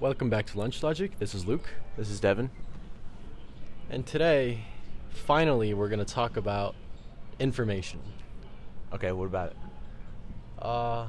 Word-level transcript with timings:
Welcome 0.00 0.30
back 0.30 0.46
to 0.46 0.58
Lunch 0.58 0.82
Logic. 0.82 1.18
This 1.18 1.34
is 1.34 1.46
Luke, 1.46 1.68
This 1.96 2.08
is 2.08 2.20
Devin. 2.20 2.50
and 3.90 4.06
today, 4.06 4.60
finally, 5.10 5.74
we're 5.74 5.88
going 5.88 5.98
to 5.98 6.04
talk 6.04 6.36
about 6.36 6.74
information. 7.40 8.00
Okay, 8.92 9.10
what 9.10 9.24
about 9.26 9.50
it? 9.50 9.56
Uh, 10.64 11.06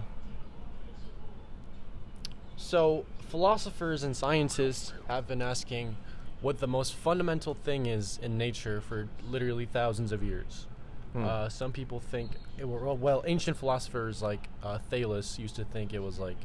so, 2.57 3.05
philosophers 3.27 4.03
and 4.03 4.17
scientists 4.17 4.93
have 5.07 5.27
been 5.27 5.41
asking 5.41 5.95
what 6.41 6.59
the 6.59 6.67
most 6.67 6.95
fundamental 6.95 7.53
thing 7.53 7.85
is 7.85 8.19
in 8.23 8.37
nature 8.37 8.81
for 8.81 9.07
literally 9.29 9.65
thousands 9.65 10.11
of 10.11 10.23
years. 10.23 10.65
Hmm. 11.13 11.25
Uh, 11.25 11.49
some 11.49 11.71
people 11.71 11.99
think, 11.99 12.31
it 12.57 12.67
were, 12.67 12.79
well, 12.79 12.97
well, 12.97 13.23
ancient 13.27 13.57
philosophers 13.57 14.21
like 14.23 14.47
uh, 14.63 14.79
Thales 14.89 15.37
used 15.37 15.55
to 15.57 15.63
think 15.63 15.93
it 15.93 15.99
was 15.99 16.17
like, 16.17 16.37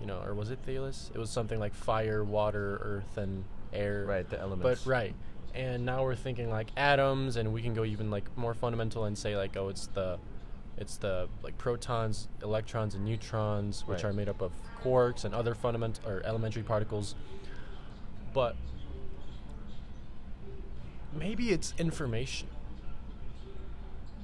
you 0.00 0.06
know, 0.06 0.20
or 0.24 0.34
was 0.34 0.50
it 0.50 0.58
Thales? 0.64 1.10
It 1.14 1.18
was 1.18 1.30
something 1.30 1.58
like 1.60 1.74
fire, 1.74 2.24
water, 2.24 2.78
earth, 2.82 3.18
and 3.18 3.44
air. 3.72 4.04
Right, 4.06 4.28
the 4.28 4.40
elements. 4.40 4.84
But 4.84 4.90
right, 4.90 5.14
and 5.54 5.84
now 5.84 6.02
we're 6.04 6.16
thinking 6.16 6.48
like 6.50 6.70
atoms, 6.76 7.36
and 7.36 7.52
we 7.52 7.60
can 7.62 7.74
go 7.74 7.84
even 7.84 8.10
like 8.10 8.24
more 8.36 8.54
fundamental 8.54 9.04
and 9.04 9.16
say 9.18 9.36
like, 9.36 9.56
oh, 9.56 9.68
it's 9.68 9.86
the, 9.88 10.18
it's 10.78 10.96
the 10.96 11.28
like 11.42 11.58
protons, 11.58 12.28
electrons, 12.42 12.94
and 12.94 13.04
neutrons, 13.04 13.82
which 13.86 14.02
Right. 14.02 14.10
are 14.10 14.12
made 14.14 14.28
up 14.28 14.40
of 14.40 14.52
quarks 14.82 15.24
and 15.24 15.34
other 15.34 15.54
fundamental 15.54 16.08
or 16.08 16.22
elementary 16.24 16.62
particles. 16.62 17.14
But 18.32 18.56
maybe 21.12 21.50
it's 21.50 21.74
information, 21.78 22.48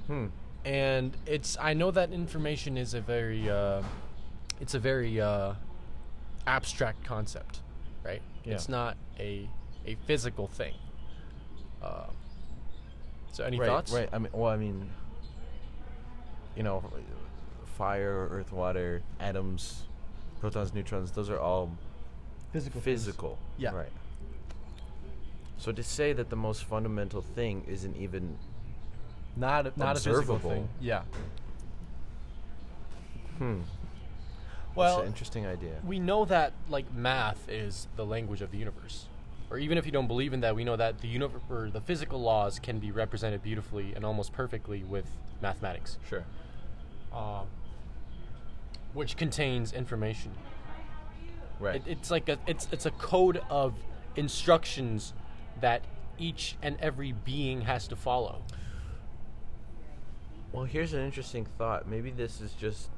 Hmm. 0.07 0.27
and 0.65 1.15
it's 1.25 1.57
I 1.59 1.73
know 1.73 1.91
that 1.91 2.11
information 2.13 2.77
is 2.77 2.93
a 2.93 3.01
very, 3.01 3.49
uh, 3.49 3.83
it's 4.61 4.73
a 4.73 4.79
very 4.79 5.19
uh, 5.19 5.53
abstract 6.47 7.03
concept, 7.03 7.59
right? 8.03 8.21
Yeah. 8.43 8.53
It's 8.55 8.67
not 8.69 8.97
a 9.19 9.47
a 9.85 9.95
physical 10.07 10.47
thing. 10.47 10.73
Uh, 11.83 12.05
so 13.31 13.43
any 13.43 13.59
right, 13.59 13.67
thoughts? 13.67 13.91
Right. 13.91 14.09
I 14.11 14.17
mean, 14.17 14.31
well, 14.33 14.51
I 14.51 14.57
mean, 14.57 14.89
you 16.55 16.63
know, 16.63 16.83
fire, 17.77 18.27
earth, 18.31 18.51
water, 18.51 19.03
atoms, 19.19 19.85
protons, 20.39 20.73
neutrons. 20.73 21.11
Those 21.11 21.29
are 21.29 21.39
all 21.39 21.69
Physical. 22.51 22.81
things. 22.81 23.03
physical. 23.03 23.37
Yeah. 23.57 23.71
Right. 23.75 23.91
So 25.57 25.71
to 25.71 25.83
say 25.83 26.13
that 26.13 26.29
the 26.29 26.35
most 26.35 26.63
fundamental 26.63 27.21
thing 27.21 27.63
isn't 27.67 27.95
even 27.97 28.37
Not 29.35 29.67
a, 29.67 29.73
not 29.75 29.97
a 29.97 29.99
physical 29.99 30.35
Observable. 30.35 30.49
thing. 30.49 30.69
Yeah. 30.81 31.03
hmm. 33.37 33.59
Well, 34.77 34.95
That's 34.97 35.01
an 35.03 35.07
interesting 35.07 35.45
idea. 35.45 35.75
we 35.85 35.99
know 35.99 36.25
that 36.25 36.53
like 36.69 36.93
math 36.93 37.49
is 37.49 37.87
the 37.95 38.05
language 38.05 38.41
of 38.41 38.51
the 38.51 38.57
universe 38.57 39.07
or 39.49 39.57
even 39.57 39.77
if 39.77 39.85
you 39.85 39.91
don't 39.91 40.07
believe 40.07 40.33
in 40.33 40.41
that 40.41 40.55
we 40.55 40.63
know 40.63 40.75
that 40.75 40.99
the 40.99 41.07
universe 41.07 41.41
or 41.49 41.69
the 41.69 41.81
physical 41.81 42.21
laws 42.21 42.59
can 42.59 42.79
be 42.79 42.91
represented 42.91 43.41
beautifully 43.41 43.93
and 43.95 44.03
almost 44.05 44.33
perfectly 44.33 44.83
with 44.83 45.05
mathematics 45.41 45.97
Sure. 46.09 46.23
um, 47.13 47.47
which 48.93 49.17
contains 49.17 49.73
information 49.73 50.31
Right. 51.59 51.77
it, 51.77 51.83
it's 51.87 52.11
like 52.11 52.29
a 52.29 52.37
it's 52.45 52.67
it's 52.71 52.85
a 52.85 52.91
code 52.91 53.41
of 53.49 53.73
instructions 54.15 55.13
that 55.59 55.81
each 56.19 56.55
and 56.61 56.77
every 56.79 57.13
being 57.13 57.61
has 57.61 57.87
to 57.87 57.95
follow 57.95 58.41
Well, 60.51 60.63
here's 60.65 60.93
an 60.93 61.01
interesting 61.01 61.45
thought. 61.57 61.87
Maybe 61.87 62.09
this 62.09 62.41
is 62.41 62.53
just 62.53 62.89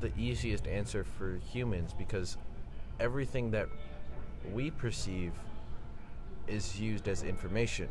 the 0.00 0.12
easiest 0.16 0.66
answer 0.66 1.04
for 1.04 1.40
humans 1.52 1.94
because 1.96 2.36
everything 3.00 3.50
that 3.50 3.68
we 4.52 4.70
perceive 4.70 5.32
is 6.46 6.80
used 6.80 7.08
as 7.08 7.22
information 7.22 7.88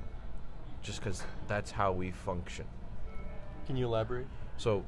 just 0.81 1.00
because 1.00 1.23
that's 1.48 1.71
how 1.71 1.92
we 1.92 2.11
function. 2.11 2.66
can 3.66 3.76
you 3.76 3.86
elaborate 3.86 4.27
So, 4.58 4.83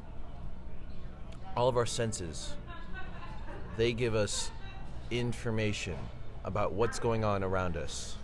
all 1.57 1.67
of 1.67 1.75
our 1.77 1.85
senses, 1.85 2.53
they 3.75 3.91
give 3.91 4.15
us 4.15 4.51
information 5.11 5.97
about 6.45 6.71
what's 6.73 6.99
going 6.99 7.23
on 7.23 7.43
around 7.43 7.75
us 7.75 8.15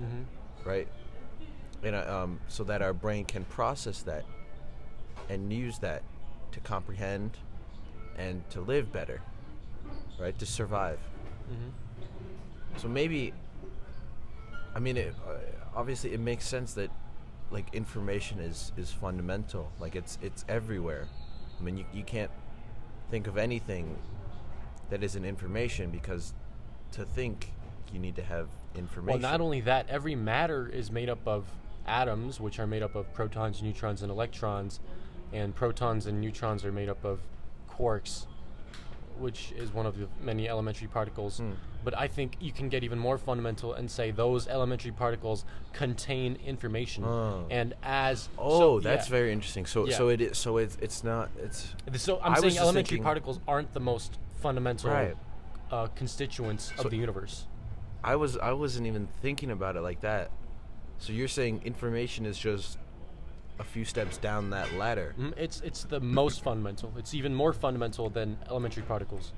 mm-hmm. 0.00 0.68
right? 0.68 0.88
And 1.82 1.96
uh, 1.96 2.22
um, 2.22 2.40
so 2.48 2.64
that 2.64 2.82
our 2.82 2.92
brain 2.92 3.24
can 3.24 3.44
process 3.44 4.02
that 4.02 4.24
and 5.28 5.52
use 5.52 5.78
that 5.80 6.02
to 6.52 6.60
comprehend 6.60 7.36
and 8.16 8.48
to 8.50 8.60
live 8.60 8.92
better, 8.92 9.20
right? 10.18 10.38
To 10.38 10.46
survive. 10.46 10.98
Mm-hmm. 11.50 12.78
So 12.78 12.88
maybe, 12.88 13.32
I 14.74 14.78
mean, 14.78 14.96
it, 14.96 15.14
uh, 15.26 15.34
obviously, 15.74 16.12
it 16.12 16.20
makes 16.20 16.46
sense 16.46 16.74
that 16.74 16.90
like 17.50 17.74
information 17.74 18.38
is 18.40 18.72
is 18.76 18.90
fundamental. 18.90 19.70
Like 19.78 19.94
it's 19.94 20.18
it's 20.22 20.44
everywhere. 20.48 21.08
I 21.58 21.62
mean, 21.62 21.76
you 21.76 21.84
you 21.92 22.02
can't 22.02 22.30
think 23.10 23.26
of 23.26 23.36
anything 23.36 23.98
that 24.90 25.02
isn't 25.02 25.24
information 25.24 25.90
because 25.90 26.34
to 26.92 27.04
think 27.04 27.52
you 27.92 27.98
need 27.98 28.16
to 28.16 28.22
have 28.22 28.48
information. 28.74 29.20
Well, 29.20 29.30
not 29.30 29.40
only 29.40 29.60
that, 29.62 29.88
every 29.88 30.14
matter 30.14 30.68
is 30.68 30.90
made 30.90 31.08
up 31.08 31.26
of 31.26 31.46
atoms, 31.86 32.40
which 32.40 32.58
are 32.58 32.66
made 32.66 32.82
up 32.82 32.94
of 32.94 33.12
protons, 33.12 33.62
neutrons, 33.62 34.02
and 34.02 34.10
electrons, 34.10 34.80
and 35.32 35.54
protons 35.54 36.06
and 36.06 36.20
neutrons 36.20 36.64
are 36.64 36.72
made 36.72 36.88
up 36.88 37.04
of 37.04 37.20
quarks, 37.86 38.26
which 39.18 39.52
is 39.56 39.72
one 39.72 39.86
of 39.86 39.98
the 39.98 40.08
many 40.20 40.48
elementary 40.48 40.88
particles. 40.88 41.38
Hmm. 41.38 41.52
But 41.84 41.98
I 41.98 42.06
think 42.06 42.36
you 42.40 42.52
can 42.52 42.68
get 42.68 42.84
even 42.84 42.98
more 42.98 43.18
fundamental 43.18 43.74
and 43.74 43.90
say 43.90 44.12
those 44.12 44.46
elementary 44.46 44.92
particles 44.92 45.44
contain 45.72 46.38
information, 46.46 47.04
Oh. 47.04 47.44
and 47.50 47.74
as 47.82 48.28
Oh, 48.38 48.58
so- 48.60 48.80
that's 48.80 49.08
yeah. 49.08 49.10
very 49.18 49.32
interesting. 49.32 49.66
So, 49.66 49.86
Yeah. 49.86 49.96
so 49.96 50.08
it 50.08 50.20
is. 50.20 50.38
So 50.38 50.58
it's 50.58 50.76
it's 50.80 51.02
not. 51.02 51.30
It's 51.38 51.74
So 51.96 52.20
I'm 52.22 52.32
I 52.34 52.40
saying 52.40 52.58
elementary 52.58 52.98
particles 52.98 53.40
aren't 53.48 53.72
the 53.74 53.80
most 53.80 54.18
fundamental 54.40 54.90
Right. 54.90 55.16
uh, 55.70 55.86
constituents 55.88 56.72
So- 56.76 56.84
of 56.84 56.90
the 56.90 56.96
universe. 56.96 57.46
I 58.04 58.14
was 58.16 58.36
I 58.36 58.52
wasn't 58.52 58.86
even 58.86 59.08
thinking 59.20 59.50
about 59.50 59.76
it 59.76 59.80
like 59.82 60.00
that. 60.00 60.30
So 60.98 61.12
you're 61.12 61.28
saying 61.28 61.62
information 61.64 62.26
is 62.26 62.38
just 62.38 62.78
a 63.58 63.64
few 63.64 63.84
steps 63.84 64.16
down 64.18 64.50
that 64.50 64.72
ladder. 64.74 65.14
Mm, 65.18 65.34
It's 65.36 65.60
it's 65.60 65.84
the 65.84 66.00
most 66.00 66.42
fundamental. 66.42 66.92
It's 66.96 67.14
even 67.14 67.34
more 67.34 67.52
fundamental 67.52 68.08
than 68.10 68.38
elementary 68.48 68.82
particles. 68.82 69.32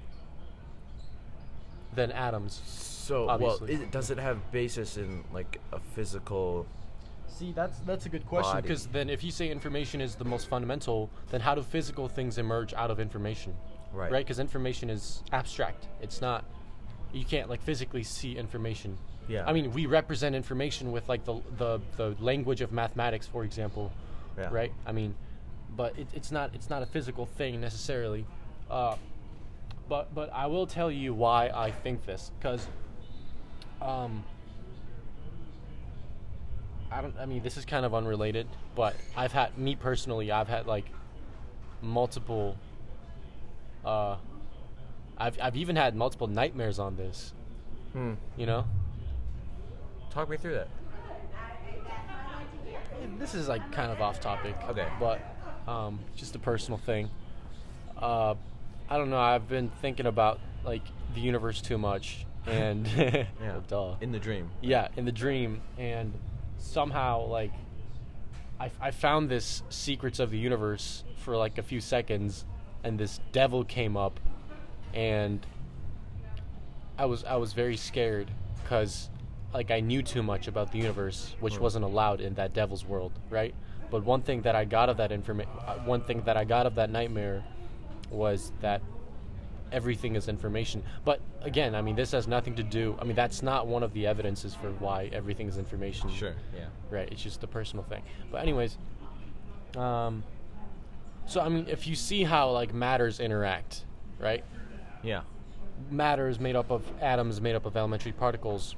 Than 1.95 2.11
atoms. 2.11 2.61
So, 2.65 3.29
Obviously. 3.29 3.75
well, 3.75 3.83
it, 3.85 3.91
does 3.93 4.11
it 4.11 4.19
have 4.19 4.51
basis 4.51 4.97
in 4.97 5.25
like 5.33 5.61
a 5.73 5.79
physical? 5.79 6.67
See, 7.29 7.53
that's 7.53 7.79
that's 7.81 8.07
a 8.07 8.09
good 8.09 8.27
question 8.27 8.61
because 8.63 8.87
then 8.87 9.11
if 9.11 9.23
you 9.23 9.31
say 9.31 9.51
information 9.51 10.01
is 10.01 10.15
the 10.15 10.25
most 10.25 10.49
fundamental, 10.49 11.11
then 11.31 11.41
how 11.41 11.55
do 11.55 11.63
physical 11.63 12.09
things 12.09 12.39
emerge 12.39 12.73
out 12.75 12.91
of 12.91 12.99
information? 12.99 13.55
Right. 13.93 14.11
Right? 14.11 14.25
Because 14.25 14.39
information 14.41 14.91
is 14.91 15.23
abstract. 15.33 15.87
It's 16.01 16.21
not. 16.21 16.45
You 17.13 17.25
can't 17.25 17.49
like 17.49 17.63
physically 17.63 18.03
see 18.03 18.37
information. 18.37 18.99
Yeah. 19.29 19.45
I 19.47 19.53
mean, 19.53 19.73
we 19.73 19.87
represent 19.87 20.35
information 20.35 20.93
with 20.93 21.09
like 21.09 21.25
the 21.25 21.41
the, 21.57 21.81
the 21.97 22.17
language 22.21 22.61
of 22.61 22.73
mathematics, 22.73 23.27
for 23.27 23.45
example. 23.45 23.93
Yeah. 24.37 24.49
Right. 24.51 24.73
I 24.87 24.93
mean, 24.93 25.15
but 25.77 25.99
it, 25.99 26.09
it's 26.15 26.31
not 26.33 26.55
it's 26.55 26.69
not 26.71 26.83
a 26.83 26.87
physical 26.87 27.27
thing 27.27 27.61
necessarily. 27.61 28.27
Uh, 28.71 28.97
but 29.89 30.15
but 30.15 30.33
I 30.33 30.47
will 30.47 30.67
tell 30.67 30.91
you 30.91 31.15
why 31.15 31.51
I 31.55 31.71
think 31.71 32.05
this 32.07 32.31
because. 32.39 32.67
Um, 33.83 34.25
I 36.91 37.03
don't. 37.03 37.15
I 37.19 37.27
mean, 37.27 37.43
this 37.43 37.57
is 37.57 37.65
kind 37.65 37.85
of 37.85 37.93
unrelated, 37.93 38.47
but 38.77 38.95
I've 39.17 39.33
had 39.33 39.59
me 39.59 39.75
personally. 39.75 40.31
I've 40.31 40.49
had 40.49 40.67
like 40.67 40.87
multiple. 41.83 42.57
Uh, 43.85 44.17
I've 45.19 45.37
I've 45.43 45.57
even 45.57 45.75
had 45.77 45.97
multiple 45.97 46.29
nightmares 46.29 46.79
on 46.79 46.97
this. 46.97 47.33
Hmm. 47.93 48.15
You 48.37 48.47
know, 48.47 48.65
Talk 50.15 50.29
me 50.31 50.37
through 50.37 50.55
that. 50.55 50.69
this 53.19 53.35
is 53.35 53.49
like 53.49 53.71
kind 53.73 53.91
of 53.93 54.01
off 54.01 54.21
topic. 54.21 54.55
Okay. 54.69 54.87
But 54.99 55.21
um, 55.69 55.99
just 56.17 56.35
a 56.37 56.39
personal 56.39 56.79
thing. 56.79 57.11
Uh, 58.01 58.35
I 58.89 58.97
don't 58.97 59.11
know. 59.11 59.19
I've 59.19 59.49
been 59.49 59.71
thinking 59.83 60.07
about 60.07 60.39
like 60.65 60.83
the 61.15 61.21
universe 61.21 61.61
too 61.61 61.79
much, 61.79 62.27
and 62.47 62.87
Yeah. 62.97 63.25
duh. 63.69 63.97
In 64.01 64.13
the 64.13 64.19
dream. 64.19 64.51
yeah 64.63 64.89
in 64.97 65.05
the 65.05 65.13
dream 65.13 65.61
and 65.79 66.13
somehow 66.59 67.27
like 67.27 67.53
I, 68.61 68.71
I 68.81 68.91
found 68.93 69.29
this 69.29 69.63
secrets 69.69 70.19
of 70.21 70.31
the 70.31 70.39
universe 70.39 71.05
for 71.19 71.37
like 71.37 71.59
a 71.59 71.63
few 71.63 71.81
seconds 71.81 72.45
and 72.83 72.99
this 72.99 73.21
devil 73.33 73.65
came 73.65 73.97
up 73.97 74.19
and 74.95 75.45
i 76.99 77.05
was 77.05 77.25
i 77.25 77.37
was 77.37 77.53
very 77.53 77.77
scared 77.77 78.31
because 78.63 79.11
like 79.55 79.71
i 79.71 79.81
knew 79.81 80.03
too 80.03 80.23
much 80.23 80.49
about 80.49 80.71
the 80.73 80.79
universe 80.79 81.35
which 81.41 81.59
wasn't 81.59 81.85
allowed 81.85 82.21
in 82.21 82.35
that 82.35 82.53
devil's 82.53 82.85
world 82.85 83.13
right 83.31 83.55
but 83.91 84.05
one 84.05 84.21
thing 84.21 84.43
that 84.43 84.55
i 84.55 84.65
got 84.65 84.89
of 84.89 84.97
that 84.97 85.13
information 85.13 85.51
one 85.85 86.03
thing 86.03 86.21
that 86.23 86.37
i 86.37 86.45
got 86.45 86.67
of 86.67 86.75
that 86.75 86.91
nightmare 86.91 87.43
was 88.11 88.53
that 88.61 88.83
everything 89.75 90.15
is 90.15 90.29
information. 90.29 90.83
But 91.05 91.21
again, 91.43 91.75
I 91.75 91.83
mean, 91.83 91.97
this 91.97 92.13
has 92.13 92.29
nothing 92.29 92.55
to 92.55 92.63
do. 92.63 92.97
I 93.01 93.05
mean, 93.05 93.17
that's 93.17 93.43
not 93.43 93.67
one 93.67 93.83
of 93.83 93.93
the 93.93 94.07
evidences 94.07 94.55
for 94.55 94.71
why 94.73 95.11
everything 95.13 95.49
is 95.49 95.59
information. 95.59 96.09
Sure. 96.11 96.35
Yeah. 96.57 96.67
Right. 96.91 97.09
It's 97.11 97.23
just 97.23 97.43
a 97.43 97.47
personal 97.47 97.85
thing. 97.85 98.03
But 98.31 98.43
anyways, 98.43 98.79
um, 99.77 100.23
so 101.27 101.41
I 101.41 101.49
mean, 101.49 101.67
if 101.69 101.87
you 101.87 101.97
see 101.97 102.23
how 102.23 102.51
like 102.51 102.73
matters 102.73 103.21
interact, 103.21 103.85
right? 104.19 104.45
Yeah. 105.03 105.23
Matter 105.91 106.29
is 106.29 106.39
made 106.39 106.57
up 106.57 106.71
of 106.71 106.85
atoms, 107.01 107.41
made 107.41 107.57
up 107.57 107.67
of 107.67 107.77
elementary 107.77 108.13
particles, 108.13 108.77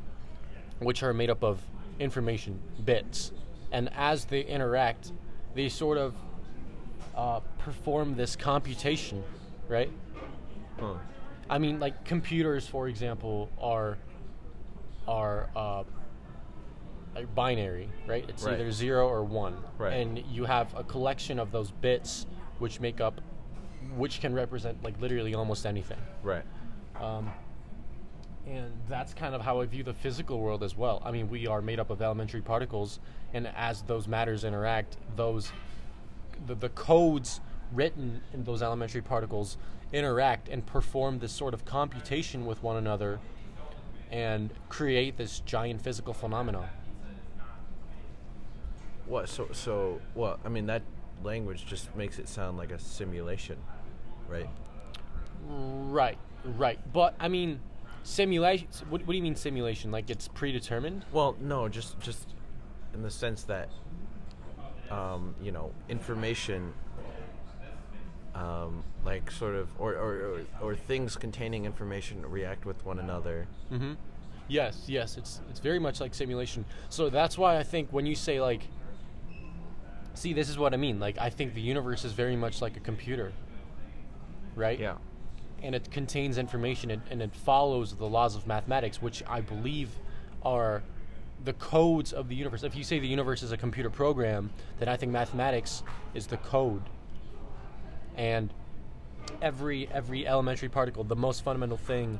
which 0.80 1.02
are 1.02 1.12
made 1.12 1.30
up 1.30 1.42
of 1.42 1.60
information 1.98 2.60
bits, 2.84 3.32
and 3.72 3.90
as 3.94 4.24
they 4.26 4.42
interact, 4.42 5.12
they 5.54 5.68
sort 5.68 5.98
of 5.98 6.14
uh, 7.14 7.40
perform 7.58 8.14
this 8.14 8.36
computation, 8.36 9.22
right? 9.68 9.90
Huh. 10.78 10.94
I 11.48 11.58
mean, 11.58 11.80
like 11.80 12.04
computers, 12.04 12.66
for 12.66 12.88
example, 12.88 13.50
are 13.60 13.96
are 15.08 15.48
uh, 15.54 15.84
like 17.14 17.32
binary, 17.34 17.88
right? 18.06 18.24
It's 18.28 18.42
Right. 18.42 18.54
either 18.54 18.70
zero 18.72 19.08
or 19.08 19.24
one, 19.24 19.56
Right. 19.78 19.94
and 19.94 20.18
you 20.30 20.44
have 20.44 20.74
a 20.76 20.82
collection 20.84 21.38
of 21.38 21.52
those 21.52 21.70
bits 21.70 22.26
which 22.58 22.80
make 22.80 23.00
up, 23.00 23.20
which 23.96 24.20
can 24.20 24.34
represent 24.34 24.82
like 24.82 25.00
literally 25.00 25.34
almost 25.34 25.64
anything. 25.64 25.98
Right. 26.22 26.44
Um, 27.00 27.30
and 28.46 28.72
that's 28.88 29.12
kind 29.12 29.34
of 29.34 29.40
how 29.40 29.60
I 29.60 29.66
view 29.66 29.82
the 29.82 29.94
physical 29.94 30.38
world 30.38 30.62
as 30.62 30.76
well. 30.76 31.02
I 31.04 31.10
mean, 31.10 31.28
we 31.28 31.46
are 31.46 31.60
made 31.60 31.80
up 31.80 31.90
of 31.90 32.00
elementary 32.00 32.40
particles, 32.40 33.00
and 33.34 33.48
as 33.56 33.82
those 33.82 34.06
matters 34.06 34.44
interact, 34.44 34.96
those 35.16 35.52
the, 36.46 36.54
the 36.54 36.68
codes 36.70 37.40
written 37.72 38.20
in 38.32 38.44
those 38.44 38.62
elementary 38.62 39.02
particles 39.02 39.56
interact 39.92 40.48
and 40.48 40.64
perform 40.64 41.18
this 41.18 41.32
sort 41.32 41.54
of 41.54 41.64
computation 41.64 42.46
with 42.46 42.62
one 42.62 42.76
another 42.76 43.18
and 44.10 44.50
create 44.68 45.16
this 45.16 45.40
giant 45.40 45.82
physical 45.82 46.14
phenomenon. 46.14 46.68
What? 49.06 49.28
So 49.28 49.48
so 49.52 50.00
well. 50.14 50.38
I 50.44 50.48
mean 50.48 50.66
that 50.66 50.82
language 51.24 51.66
just 51.66 51.94
makes 51.96 52.18
it 52.18 52.28
sound 52.28 52.58
like 52.58 52.70
a 52.70 52.78
simulation, 52.78 53.56
right? 54.28 54.48
Right, 55.48 56.18
right. 56.44 56.78
But 56.92 57.14
I 57.18 57.28
mean, 57.28 57.60
simulation. 58.06 58.68
What, 58.88 59.02
what 59.02 59.12
do 59.12 59.16
you 59.16 59.22
mean 59.22 59.34
simulation? 59.36 59.90
Like 59.90 60.08
it's 60.08 60.28
predetermined? 60.28 61.04
Well, 61.12 61.36
no, 61.40 61.68
just 61.68 61.98
just 62.00 62.28
in 62.94 63.02
the 63.02 63.10
sense 63.10 63.42
that 63.44 63.68
um, 64.90 65.34
you 65.42 65.52
know 65.52 65.72
information, 65.88 66.72
um, 68.34 68.84
like 69.04 69.30
sort 69.30 69.56
of, 69.56 69.68
or, 69.78 69.94
or 69.94 70.14
or 70.14 70.40
or 70.62 70.76
things 70.76 71.16
containing 71.16 71.64
information 71.64 72.24
react 72.24 72.64
with 72.64 72.84
one 72.86 72.98
another. 72.98 73.46
Mm-hmm. 73.72 73.94
Yes, 74.48 74.84
yes, 74.86 75.16
it's 75.16 75.40
it's 75.50 75.60
very 75.60 75.80
much 75.80 76.00
like 76.00 76.14
simulation. 76.14 76.64
So 76.88 77.10
that's 77.10 77.36
why 77.36 77.58
I 77.58 77.64
think 77.64 77.92
when 77.92 78.06
you 78.06 78.14
say 78.14 78.40
like, 78.40 78.62
see, 80.14 80.32
this 80.32 80.48
is 80.48 80.56
what 80.56 80.72
I 80.72 80.76
mean. 80.76 81.00
Like, 81.00 81.18
I 81.18 81.30
think 81.30 81.54
the 81.54 81.60
universe 81.60 82.04
is 82.04 82.12
very 82.12 82.36
much 82.36 82.62
like 82.62 82.76
a 82.76 82.80
computer, 82.80 83.32
right? 84.54 84.78
Yeah. 84.78 84.96
And 85.62 85.74
it 85.74 85.90
contains 85.90 86.38
information 86.38 86.90
and, 86.90 87.02
and 87.10 87.22
it 87.22 87.34
follows 87.34 87.94
the 87.94 88.06
laws 88.06 88.36
of 88.36 88.46
mathematics, 88.46 89.00
which 89.00 89.22
I 89.28 89.40
believe 89.40 89.90
are 90.42 90.82
the 91.44 91.54
codes 91.54 92.12
of 92.12 92.28
the 92.28 92.34
universe. 92.34 92.62
If 92.62 92.76
you 92.76 92.84
say 92.84 92.98
the 92.98 93.08
universe 93.08 93.42
is 93.42 93.52
a 93.52 93.56
computer 93.56 93.90
program, 93.90 94.50
then 94.78 94.88
I 94.88 94.96
think 94.96 95.12
mathematics 95.12 95.82
is 96.14 96.26
the 96.26 96.36
code. 96.38 96.82
And 98.16 98.52
every 99.42 99.88
every 99.92 100.26
elementary 100.26 100.68
particle, 100.68 101.04
the 101.04 101.16
most 101.16 101.42
fundamental 101.42 101.76
thing 101.76 102.18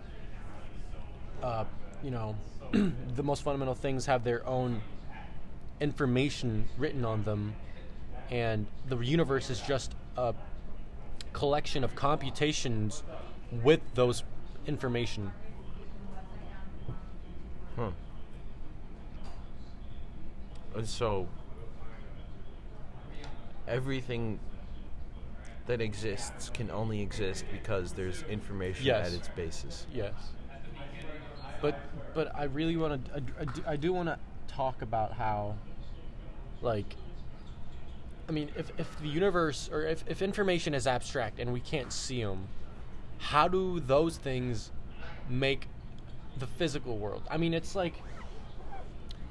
uh, 1.43 1.65
you 2.03 2.11
know, 2.11 2.37
the 2.73 3.23
most 3.23 3.43
fundamental 3.43 3.75
things 3.75 4.07
have 4.07 4.25
their 4.25 4.47
own 4.47 4.81
information 5.81 6.67
written 6.79 7.05
on 7.05 7.23
them, 7.25 7.55
and 8.31 8.67
the 8.89 8.99
universe 8.99 9.51
is 9.51 9.61
just 9.61 9.95
a 10.17 10.35
collection 11.33 11.85
of 11.85 11.95
computations 11.95 13.03
with 13.51 13.81
those 13.95 14.23
information. 14.67 15.33
Huh. 17.77 17.91
And 20.75 20.87
so 20.89 21.29
everything 23.67 24.39
that 25.67 25.81
exists 25.81 26.49
can 26.51 26.71
only 26.71 27.01
exist 27.01 27.45
because 27.51 27.93
there's 27.93 28.23
information 28.25 28.87
Yes. 28.87 29.09
at 29.09 29.13
its 29.15 29.29
basis. 29.29 29.87
Yes. 29.93 30.13
But 31.61 31.79
but 32.15 32.35
I 32.37 32.45
really 32.45 32.77
want 32.77 33.05
to 33.07 33.23
I, 33.67 33.73
I 33.73 33.77
do 33.77 33.93
want 33.93 34.09
to 34.09 34.19
talk 34.47 34.83
about 34.83 35.13
how 35.13 35.57
like 36.63 36.95
I 38.29 38.33
mean 38.33 38.51
if 38.57 38.71
if 38.79 38.99
the 39.01 39.09
universe 39.09 39.69
or 39.73 39.83
if 39.83 40.05
if 40.07 40.23
information 40.23 40.75
is 40.75 40.87
abstract 40.87 41.41
and 41.41 41.53
we 41.53 41.61
can't 41.61 41.93
see 41.93 42.23
them 42.23 42.47
how 43.19 43.49
do 43.49 43.81
those 43.81 44.17
things 44.17 44.71
make 45.29 45.69
the 46.39 46.47
physical 46.47 46.99
world? 46.99 47.23
I 47.31 47.37
mean 47.37 47.55
it's 47.55 47.75
like 47.75 47.95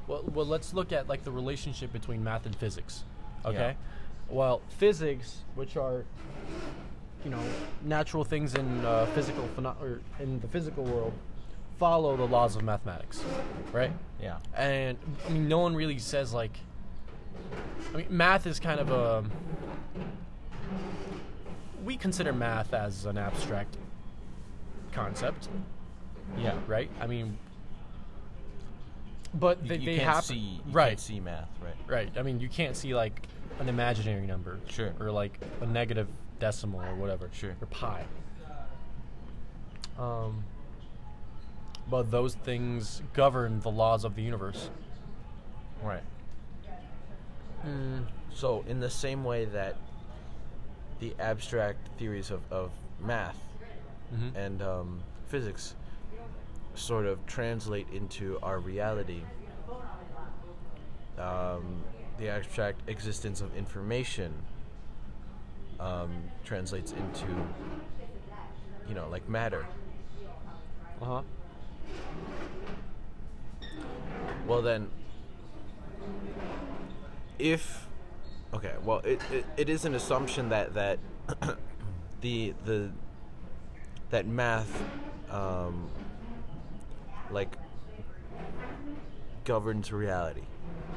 well, 0.07 0.23
well 0.33 0.45
let's 0.45 0.73
look 0.73 0.91
at 0.91 1.07
like 1.07 1.23
the 1.23 1.31
relationship 1.31 1.91
between 1.91 2.23
math 2.23 2.45
and 2.45 2.55
physics. 2.55 3.03
Okay? 3.45 3.75
Well, 4.29 4.61
physics, 4.69 5.43
which 5.55 5.77
are 5.77 6.05
you 7.23 7.31
know 7.31 7.41
natural 7.83 8.23
things 8.23 8.55
in 8.55 8.85
uh, 8.85 9.05
physical 9.07 9.47
pheno- 9.57 9.79
or 9.81 10.01
in 10.19 10.39
the 10.39 10.47
physical 10.47 10.83
world 10.83 11.13
follow 11.77 12.15
the 12.15 12.25
laws 12.25 12.55
of 12.55 12.63
mathematics, 12.63 13.23
right? 13.73 13.91
Yeah. 14.21 14.37
And 14.55 14.97
I 15.25 15.29
mean, 15.29 15.47
no 15.47 15.59
one 15.59 15.75
really 15.75 15.99
says 15.99 16.33
like. 16.33 16.57
I 17.93 17.97
mean, 17.97 18.07
math 18.09 18.47
is 18.47 18.59
kind 18.59 18.79
of 18.79 18.91
a. 18.91 19.23
We 21.85 21.95
consider 21.97 22.33
math 22.33 22.73
as 22.73 23.05
an 23.05 23.17
abstract 23.17 23.77
concept, 24.91 25.47
Yeah. 26.37 26.57
right? 26.67 26.89
I 26.99 27.05
mean, 27.05 27.37
but 29.35 29.61
You, 29.61 29.69
they, 29.69 29.75
you 29.75 29.85
they 29.85 29.97
can't 29.97 30.15
have 30.15 30.23
see 30.25 30.35
you 30.65 30.71
right, 30.71 30.87
can't 30.89 30.99
see 30.99 31.19
math, 31.19 31.49
right? 31.61 31.75
right. 31.85 32.11
I 32.17 32.23
mean, 32.23 32.39
you 32.39 32.49
can't 32.49 32.75
see 32.75 32.95
like 32.95 33.27
an 33.59 33.69
imaginary 33.69 34.25
number, 34.25 34.59
Sure. 34.67 34.93
or 34.99 35.11
like 35.11 35.39
a 35.61 35.65
negative 35.67 36.07
decimal 36.39 36.81
or 36.81 36.95
whatever, 36.95 37.29
Sure. 37.31 37.55
or 37.61 37.67
pi. 37.67 38.03
Um, 39.99 40.43
but 41.89 42.09
those 42.09 42.33
things 42.33 43.03
govern 43.13 43.59
the 43.59 43.69
laws 43.71 44.03
of 44.05 44.15
the 44.15 44.23
universe. 44.23 44.69
Right. 45.83 46.03
Mm. 47.65 48.05
So, 48.33 48.63
in 48.67 48.79
the 48.79 48.89
same 48.89 49.23
way 49.23 49.45
that 49.45 49.75
the 50.99 51.15
abstract 51.19 51.89
theories 51.97 52.31
of, 52.31 52.41
of 52.51 52.71
math 52.99 53.37
Mhm. 54.13 54.35
and 54.35 54.61
um, 54.61 55.03
physics 55.27 55.75
sort 56.75 57.05
of 57.05 57.25
translate 57.25 57.87
into 57.89 58.39
our 58.43 58.59
reality, 58.59 59.25
um, 61.17 61.83
the 62.17 62.29
abstract 62.29 62.81
existence 62.87 63.41
of 63.41 63.55
information 63.55 64.33
um, 65.79 66.31
translates 66.43 66.91
into, 66.91 67.51
you 68.87 68.95
know, 68.95 69.07
like 69.09 69.27
matter. 69.27 69.67
Uh 71.01 71.05
huh. 71.05 71.21
Well, 74.47 74.61
then, 74.61 74.89
if 77.39 77.87
okay, 78.55 78.73
well, 78.83 78.99
it, 78.99 79.19
it, 79.31 79.45
it 79.57 79.69
is 79.69 79.85
an 79.85 79.95
assumption 79.95 80.49
that 80.49 80.73
that 80.73 80.99
the 82.21 82.53
the 82.65 82.91
that 84.09 84.27
math 84.27 84.83
um, 85.29 85.89
like 87.31 87.55
governs 89.43 89.91
reality. 89.91 90.43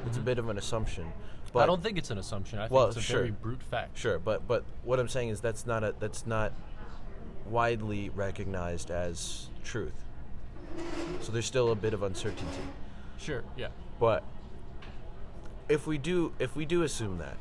It's 0.07 0.17
a 0.17 0.21
bit 0.21 0.38
of 0.38 0.49
an 0.49 0.59
assumption. 0.59 1.12
But 1.53 1.61
I 1.61 1.67
don't 1.67 1.83
think 1.83 1.97
it's 1.99 2.11
an 2.11 2.19
assumption. 2.19 2.59
I 2.59 2.62
think 2.62 2.73
Well, 2.73 2.88
it's 2.88 2.97
a 2.97 3.00
sure. 3.00 3.21
very 3.21 3.31
brute 3.31 3.62
fact. 3.62 3.97
Sure, 3.99 4.19
but 4.19 4.47
but 4.47 4.65
what 4.85 5.00
I'm 5.00 5.09
saying 5.09 5.31
is 5.31 5.41
that's 5.41 5.67
not 5.67 5.83
a 5.83 5.95
that's 5.99 6.27
not 6.27 6.53
widely 7.47 8.11
recognized 8.11 8.91
as 8.91 9.49
truth. 9.65 10.05
So 11.23 11.33
there's 11.33 11.47
still 11.47 11.73
a 11.73 11.75
bit 11.75 11.95
of 11.95 12.03
uncertainty. 12.03 12.62
Sure. 13.19 13.43
Yeah. 13.57 13.69
But 13.99 14.23
if 15.69 15.87
we 15.87 15.99
do 15.99 16.33
if 16.38 16.55
we 16.55 16.67
do 16.67 16.83
assume 16.83 17.19
that, 17.19 17.37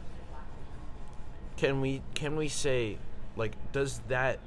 can 1.58 1.82
we 1.82 2.02
can 2.14 2.36
we 2.36 2.48
say 2.48 2.98
like 3.36 3.54
does 3.72 4.00
that 4.08 4.40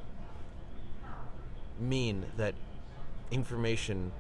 mean 1.79 2.25
that 2.37 2.55
information 3.31 4.12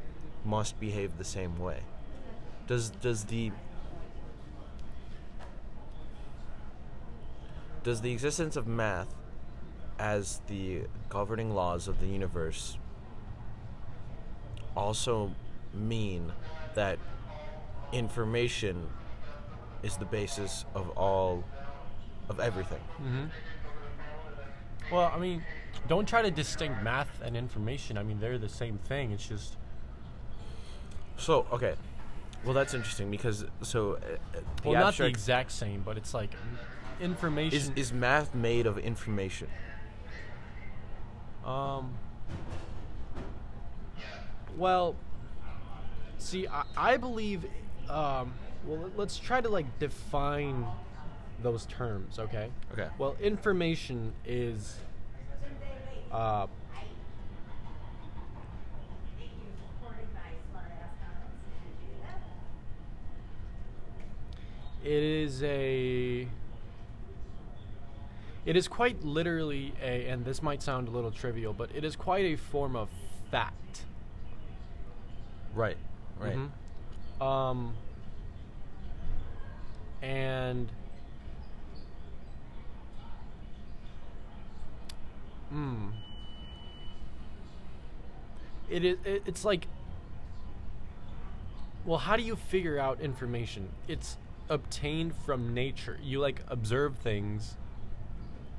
must 0.44 0.78
behave 0.80 1.16
the 1.16 1.24
same 1.24 1.58
way? 1.58 1.80
Does 2.66 2.90
does 2.90 3.24
the 3.24 3.52
does 7.82 8.00
the 8.02 8.12
existence 8.12 8.56
of 8.56 8.66
math 8.66 9.14
as 9.98 10.40
the 10.48 10.82
governing 11.08 11.54
laws 11.54 11.88
of 11.88 12.00
the 12.00 12.06
universe 12.06 12.78
also 14.76 15.34
mean 15.74 16.32
that 16.74 16.98
information 17.92 18.86
is 19.82 19.96
the 19.96 20.04
basis 20.04 20.64
of 20.74 20.90
all 20.90 21.44
of 22.30 22.40
everything. 22.40 22.80
Mm-hmm. 23.02 23.24
Well, 24.94 25.12
I 25.14 25.18
mean, 25.18 25.44
don't 25.88 26.08
try 26.08 26.22
to 26.22 26.30
distinct 26.30 26.82
math 26.82 27.20
and 27.22 27.36
information. 27.36 27.98
I 27.98 28.02
mean, 28.02 28.20
they're 28.20 28.38
the 28.38 28.48
same 28.48 28.78
thing. 28.78 29.10
It's 29.10 29.28
just 29.28 29.56
So, 31.16 31.46
okay. 31.52 31.74
Well, 32.44 32.54
that's 32.54 32.72
interesting 32.72 33.10
because 33.10 33.44
so 33.60 33.92
uh, 33.92 33.96
uh, 34.38 34.40
well, 34.64 34.72
not 34.74 34.96
the 34.96 35.04
exact 35.04 35.52
same, 35.52 35.82
but 35.82 35.98
it's 35.98 36.14
like 36.14 36.30
information. 36.98 37.58
is 37.58 37.70
is 37.76 37.92
math 37.92 38.34
made 38.34 38.66
of 38.66 38.78
information? 38.78 39.48
Um. 41.44 41.92
Well, 44.56 44.96
see, 46.16 46.46
I, 46.48 46.64
I 46.76 46.96
believe. 46.96 47.44
Um, 47.90 48.32
well, 48.64 48.90
let's 48.96 49.18
try 49.18 49.42
to 49.42 49.48
like 49.50 49.66
define 49.78 50.64
those 51.42 51.66
terms, 51.66 52.18
okay? 52.18 52.50
Okay. 52.72 52.88
Well, 52.98 53.16
information 53.20 54.12
is. 54.24 54.76
Uh, 56.12 56.46
it 64.84 65.02
is 65.02 65.42
a. 65.42 66.26
It 68.46 68.56
is 68.56 68.68
quite 68.68 69.04
literally 69.04 69.74
a, 69.82 70.06
and 70.08 70.24
this 70.24 70.42
might 70.42 70.62
sound 70.62 70.88
a 70.88 70.90
little 70.90 71.10
trivial, 71.10 71.52
but 71.52 71.70
it 71.74 71.84
is 71.84 71.94
quite 71.94 72.24
a 72.24 72.36
form 72.36 72.74
of 72.74 72.88
fact. 73.30 73.82
Right. 75.54 75.76
Right. 76.18 76.36
Mhm. 77.20 77.24
Um, 77.24 77.74
and 80.00 80.70
hmm, 85.50 85.88
it 88.68 88.84
is. 88.84 88.98
It, 89.04 89.22
it's 89.26 89.44
like, 89.44 89.66
well, 91.84 91.98
how 91.98 92.16
do 92.16 92.22
you 92.22 92.36
figure 92.36 92.78
out 92.78 93.00
information? 93.00 93.68
It's 93.88 94.16
obtained 94.48 95.14
from 95.26 95.54
nature. 95.54 95.98
You 96.02 96.20
like 96.20 96.42
observe 96.48 96.96
things 96.98 97.56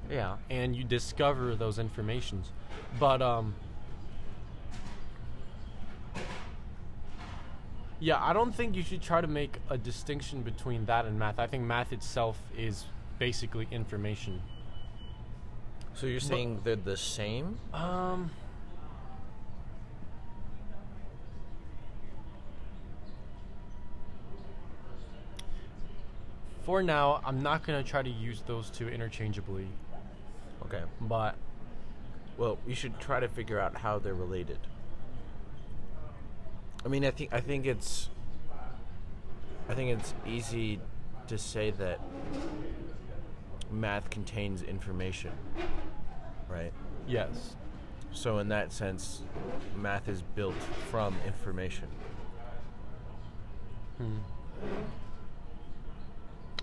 Yeah. 0.09 0.37
and 0.49 0.75
you 0.75 0.83
discover 0.83 1.55
those 1.55 1.79
informations. 1.79 2.49
But 2.99 3.21
um 3.21 3.55
Yeah, 7.99 8.17
I 8.23 8.33
don't 8.33 8.53
think 8.55 8.75
you 8.75 8.81
should 8.81 9.01
try 9.01 9.21
to 9.21 9.27
make 9.27 9.57
a 9.69 9.77
distinction 9.77 10.41
between 10.41 10.85
that 10.87 11.05
and 11.05 11.19
math. 11.19 11.37
I 11.37 11.45
think 11.45 11.63
math 11.65 11.93
itself 11.93 12.41
is 12.57 12.85
basically 13.19 13.67
information. 13.69 14.41
So 15.93 16.07
you're 16.07 16.19
saying 16.19 16.61
they're 16.63 16.75
the 16.75 16.97
same? 16.97 17.59
Um 17.73 18.31
For 26.63 26.83
now, 26.83 27.21
I'm 27.25 27.41
not 27.41 27.65
going 27.65 27.83
to 27.83 27.89
try 27.89 28.01
to 28.01 28.09
use 28.09 28.43
those 28.45 28.69
two 28.69 28.87
interchangeably, 28.87 29.67
Okay. 30.65 30.83
but 31.01 31.35
Well, 32.37 32.57
we 32.65 32.73
should 32.73 32.99
try 32.99 33.19
to 33.19 33.27
figure 33.27 33.59
out 33.59 33.75
how 33.77 33.99
they're 33.99 34.13
related. 34.15 34.59
I 36.83 36.87
mean, 36.87 37.05
I 37.05 37.11
think 37.11 37.33
I 37.33 37.39
think 37.41 37.65
it's 37.65 38.09
I 39.69 39.73
think 39.75 39.99
it's 39.99 40.13
easy 40.25 40.79
to 41.27 41.37
say 41.37 41.71
that 41.71 41.99
math 43.71 44.09
contains 44.09 44.61
information, 44.61 45.31
right? 46.49 46.73
yes. 47.07 47.55
So 48.13 48.39
in 48.39 48.49
that 48.49 48.73
sense, 48.73 49.21
math 49.75 50.09
is 50.09 50.21
built 50.21 50.55
from 50.89 51.15
information. 51.25 51.87
Hmm. 53.97 54.17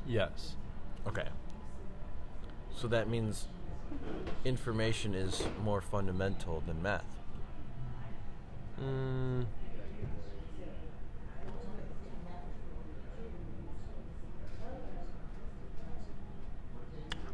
Yes. 0.07 0.57
Okay. 1.07 1.29
So 2.77 2.87
that 2.89 3.09
means 3.09 3.49
information 4.45 5.15
is 5.15 5.43
more 5.65 5.81
fundamental 5.81 6.63
than 6.67 6.83
math. 6.83 7.05
Mm. 8.81 9.47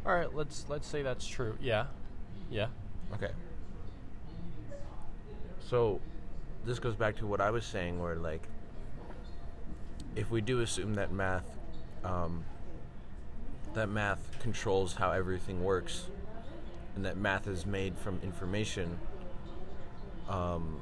All 0.05 0.13
right, 0.13 0.33
let's 0.35 0.65
let's 0.69 0.87
say 0.87 1.01
that's 1.01 1.25
true. 1.25 1.57
Yeah. 1.59 1.87
Yeah. 2.51 2.67
Okay. 3.13 3.31
So 5.67 5.99
this 6.63 6.79
goes 6.79 6.95
back 6.95 7.15
to 7.17 7.27
what 7.27 7.41
I 7.41 7.49
was 7.49 7.65
saying 7.65 7.99
where 7.99 8.15
like 8.15 8.43
if 10.15 10.29
we 10.31 10.41
do 10.41 10.61
assume 10.61 10.93
that 10.95 11.11
math 11.11 11.49
um, 12.03 12.43
that 13.73 13.89
math 13.89 14.39
controls 14.39 14.93
how 14.93 15.11
everything 15.11 15.63
works 15.63 16.05
and 16.95 17.05
that 17.05 17.17
math 17.17 17.47
is 17.47 17.65
made 17.65 17.97
from 17.97 18.19
information 18.23 18.97
um, 20.29 20.79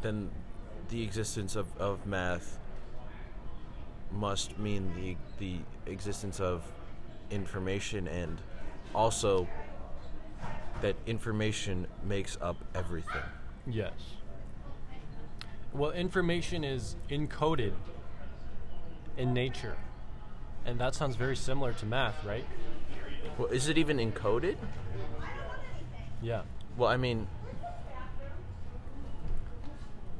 then 0.00 0.30
the 0.88 1.02
existence 1.02 1.56
of, 1.56 1.66
of 1.78 2.06
math 2.06 2.58
must 4.10 4.58
mean 4.58 4.92
the 4.96 5.16
the 5.38 5.60
existence 5.90 6.40
of 6.40 6.62
information 7.32 8.06
and 8.06 8.40
also 8.94 9.48
that 10.82 10.96
information 11.06 11.86
makes 12.04 12.36
up 12.40 12.56
everything. 12.74 13.22
Yes. 13.66 13.92
Well, 15.72 15.92
information 15.92 16.64
is 16.64 16.96
encoded 17.10 17.72
in 19.16 19.32
nature. 19.32 19.76
And 20.64 20.78
that 20.78 20.94
sounds 20.94 21.16
very 21.16 21.36
similar 21.36 21.72
to 21.74 21.86
math, 21.86 22.24
right? 22.24 22.44
Well, 23.38 23.48
is 23.48 23.68
it 23.68 23.78
even 23.78 23.98
encoded? 23.98 24.56
Yeah. 26.20 26.42
Well, 26.76 26.88
I 26.88 26.96
mean, 26.96 27.26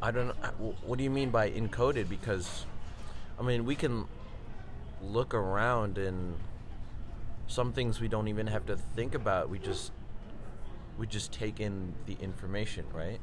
I 0.00 0.10
don't 0.10 0.28
know. 0.28 0.74
What 0.84 0.98
do 0.98 1.04
you 1.04 1.10
mean 1.10 1.30
by 1.30 1.50
encoded? 1.50 2.08
Because, 2.08 2.66
I 3.38 3.42
mean, 3.42 3.64
we 3.64 3.76
can 3.76 4.06
look 5.00 5.34
around 5.34 5.98
and 5.98 6.36
some 7.52 7.72
things 7.72 8.00
we 8.00 8.08
don't 8.08 8.28
even 8.28 8.46
have 8.46 8.64
to 8.66 8.76
think 8.76 9.14
about. 9.14 9.50
We 9.50 9.58
just 9.58 9.92
we 10.98 11.06
just 11.06 11.32
take 11.32 11.60
in 11.60 11.92
the 12.06 12.16
information, 12.20 12.86
right? 12.94 13.20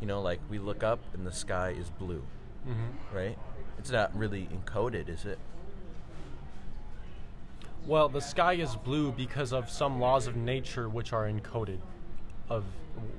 You 0.00 0.06
know, 0.06 0.20
like 0.22 0.40
we 0.48 0.58
look 0.58 0.82
up 0.82 1.00
and 1.12 1.26
the 1.26 1.32
sky 1.32 1.70
is 1.78 1.90
blue, 1.90 2.22
Mm-hmm. 2.66 3.16
right? 3.16 3.38
It's 3.78 3.90
not 3.90 4.16
really 4.16 4.48
encoded, 4.52 5.08
is 5.08 5.24
it? 5.24 5.38
Well, 7.86 8.08
the 8.08 8.20
sky 8.20 8.54
is 8.54 8.74
blue 8.76 9.12
because 9.12 9.52
of 9.52 9.70
some 9.70 10.00
laws 10.00 10.26
of 10.26 10.36
nature 10.36 10.88
which 10.88 11.12
are 11.12 11.28
encoded 11.30 11.78
of 12.50 12.64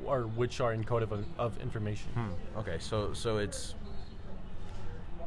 or 0.05 0.23
which 0.23 0.59
are 0.59 0.75
encoded 0.75 1.11
of, 1.11 1.25
of 1.37 1.59
information. 1.61 2.09
Hmm. 2.13 2.59
Okay, 2.59 2.77
so 2.79 3.13
so 3.13 3.37
it's 3.37 3.75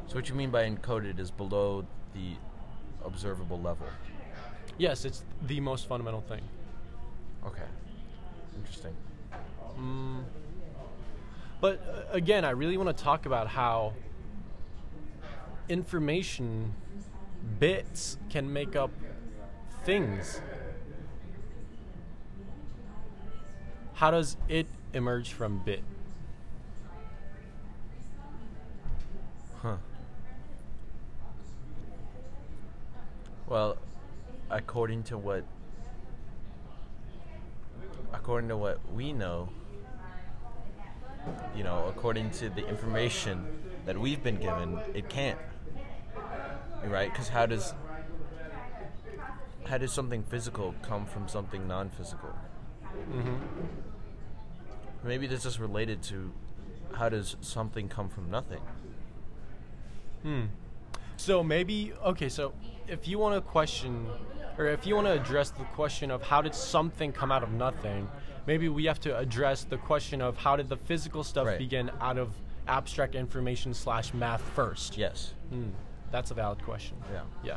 so 0.09 0.15
what 0.17 0.29
you 0.29 0.35
mean 0.35 0.51
by 0.51 0.69
encoded 0.69 1.19
is 1.19 1.31
below 1.31 1.85
the 2.13 2.35
observable 3.05 3.61
level. 3.61 3.87
Yes, 4.79 5.05
it's 5.05 5.23
the 5.47 5.61
most 5.61 5.87
fundamental 5.87 6.23
thing. 6.23 6.43
Okay, 7.47 7.63
interesting. 8.57 8.95
Mm. 9.79 10.25
But 11.61 11.81
uh, 11.89 12.13
again, 12.13 12.45
I 12.45 12.51
really 12.51 12.77
want 12.77 12.97
to 12.97 13.05
talk 13.05 13.27
about 13.27 13.47
how 13.49 13.93
information 15.69 16.75
bits 17.59 18.17
can 18.31 18.53
make 18.53 18.77
up 18.77 18.91
things. 19.85 20.41
How 23.95 24.11
does 24.11 24.37
it 24.49 24.67
emerge 24.93 25.33
from 25.33 25.59
bit? 25.65 25.83
Huh. 29.63 29.77
Well, 33.47 33.77
according 34.53 35.03
to 35.05 35.19
what 35.19 35.45
according 38.13 38.49
to 38.51 38.57
what 38.57 38.79
we 38.93 39.13
know, 39.13 39.49
you 41.57 41.65
know, 41.65 41.87
according 41.89 42.31
to 42.31 42.51
the 42.51 42.67
information 42.69 43.47
that 43.87 43.99
we've 43.99 44.23
been 44.23 44.37
given, 44.37 44.79
it 44.95 45.09
can't. 45.09 45.39
Right? 46.85 47.13
Cuz 47.15 47.29
how 47.29 47.47
does 47.47 47.75
how 49.65 49.79
does 49.79 49.93
something 49.93 50.23
physical 50.25 50.75
come 50.83 51.07
from 51.07 51.29
something 51.29 51.67
non-physical? 51.67 52.35
Mm-hmm. 53.11 53.37
Maybe 55.05 55.27
this 55.27 55.47
is 55.47 55.59
related 55.59 56.03
to 56.05 56.33
how 56.95 57.09
does 57.09 57.37
something 57.41 57.89
come 57.89 58.09
from 58.09 58.31
nothing? 58.31 58.61
Hmm. 60.23 60.45
So 61.17 61.43
maybe 61.43 61.93
okay. 62.05 62.29
So 62.29 62.53
if 62.87 63.09
you 63.09 63.19
want 63.19 63.35
to 63.35 63.41
question, 63.41 64.07
or 64.59 64.67
if 64.67 64.87
you 64.87 64.95
want 64.95 65.07
to 65.07 65.13
address 65.13 65.51
the 65.51 65.65
question 65.65 66.11
of 66.11 66.23
how 66.23 66.43
did 66.43 66.55
something 66.55 67.13
come 67.13 67.33
out 67.33 67.43
of 67.43 67.53
nothing, 67.53 68.09
maybe 68.47 68.69
we 68.69 68.85
have 68.85 69.01
to 69.01 69.17
address 69.17 69.65
the 69.65 69.79
question 69.79 70.21
of 70.21 70.37
how 70.37 70.57
did 70.57 70.69
the 70.69 70.77
physical 70.77 71.25
stuff 71.25 71.47
Right. 71.47 71.59
begin 71.59 71.91
out 72.01 72.19
of 72.19 72.33
abstract 72.69 73.15
information 73.15 73.75
slash 73.75 74.13
math 74.15 74.43
first. 74.55 74.97
Yes. 74.99 75.33
Hmm. 75.51 75.71
That's 76.11 76.31
a 76.31 76.35
valid 76.35 76.63
question. 76.63 76.97
Yeah. 77.13 77.23
Yeah. 77.43 77.57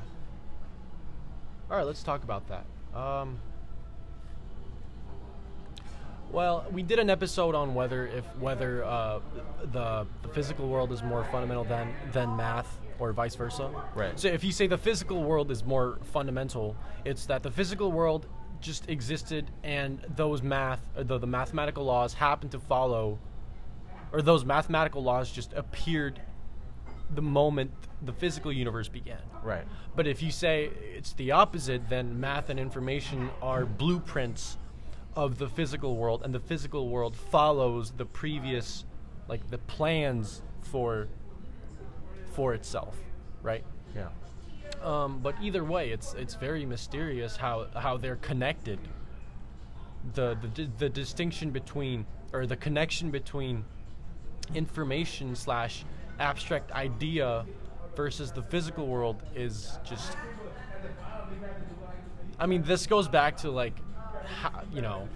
All 1.70 1.78
right, 1.78 1.86
let's 1.86 2.04
talk 2.04 2.24
about 2.24 2.48
that. 2.48 2.66
Um, 2.98 3.40
well, 6.32 6.66
we 6.72 6.82
did 6.84 7.00
an 7.00 7.10
episode 7.10 7.56
on 7.56 7.75
whether 7.75 8.08
if 8.08 8.25
whether 8.38 8.84
uh, 8.84 9.20
the 9.72 10.06
the 10.22 10.28
physical 10.30 10.68
world 10.68 10.92
is 10.92 11.04
more 11.04 11.24
fundamental 11.25 11.64
than 11.64 11.94
than 12.12 12.36
math 12.36 12.80
or 13.00 13.14
vice 13.14 13.36
versa. 13.36 13.72
Right. 13.96 14.20
So 14.20 14.28
if 14.28 14.44
you 14.44 14.52
say 14.52 14.68
the 14.68 14.78
physical 14.78 15.24
world 15.24 15.52
is 15.52 15.64
more 15.64 16.00
fundamental, 16.14 16.75
it's 17.04 17.25
that 17.28 17.44
the 17.44 17.52
physical 17.52 17.92
world 17.92 18.28
just 18.62 18.90
existed 18.90 19.52
and 19.64 20.00
those 20.16 20.42
math 20.42 20.80
uh, 20.98 21.04
the, 21.04 21.18
the 21.18 21.28
mathematical 21.28 21.84
laws 21.84 22.14
happened 22.14 22.52
to 22.52 22.60
follow 22.60 23.20
or 24.12 24.22
those 24.22 24.46
mathematical 24.46 25.04
laws 25.04 25.30
just 25.30 25.54
appeared 25.54 26.22
the 27.14 27.22
moment 27.22 27.72
the 28.02 28.14
physical 28.14 28.52
universe 28.52 28.88
began. 28.88 29.22
Right. 29.44 29.66
But 29.96 30.08
if 30.08 30.24
you 30.24 30.32
say 30.32 30.72
it's 30.96 31.14
the 31.14 31.32
opposite, 31.32 31.90
then 31.90 32.20
math 32.20 32.50
and 32.50 32.60
information 32.60 33.30
are 33.42 33.66
blueprints 33.66 34.58
of 35.16 35.38
the 35.38 35.48
physical 35.48 35.96
world, 35.96 36.24
and 36.24 36.34
the 36.34 36.40
physical 36.40 36.90
world 36.90 37.16
follows 37.16 37.92
the 37.92 38.06
previous, 38.06 38.86
like 39.28 39.50
the 39.50 39.58
plans 39.58 40.42
for 40.62 41.08
for 42.36 42.54
itself, 42.54 42.98
right? 43.42 43.63
Yeah. 43.96 44.10
Um, 44.84 45.20
but 45.24 45.36
either 45.42 45.63
way, 45.63 45.89
it's 45.92 46.13
it's 46.13 46.36
very 46.36 46.65
mysterious 46.65 47.38
how 47.38 47.68
how 47.75 47.98
they're 47.98 48.18
connected. 48.18 48.80
The 50.13 50.38
the 50.54 50.70
the 50.77 50.89
distinction 50.89 51.50
between 51.50 52.06
or 52.34 52.46
the 52.46 52.58
connection 52.58 53.10
between 53.10 53.63
information 54.54 55.36
slash 55.36 55.86
abstract 56.20 56.72
idea 56.72 57.46
versus 57.96 58.32
the 58.32 58.44
physical 58.44 58.86
world 58.88 59.24
is 59.36 59.80
just. 59.84 60.18
I 62.38 62.46
mean, 62.46 62.63
this 62.63 62.86
goes 62.86 63.08
back 63.08 63.38
to 63.38 63.50
like, 63.50 63.77
how, 64.25 64.62
you 64.74 64.82
know, 64.82 65.08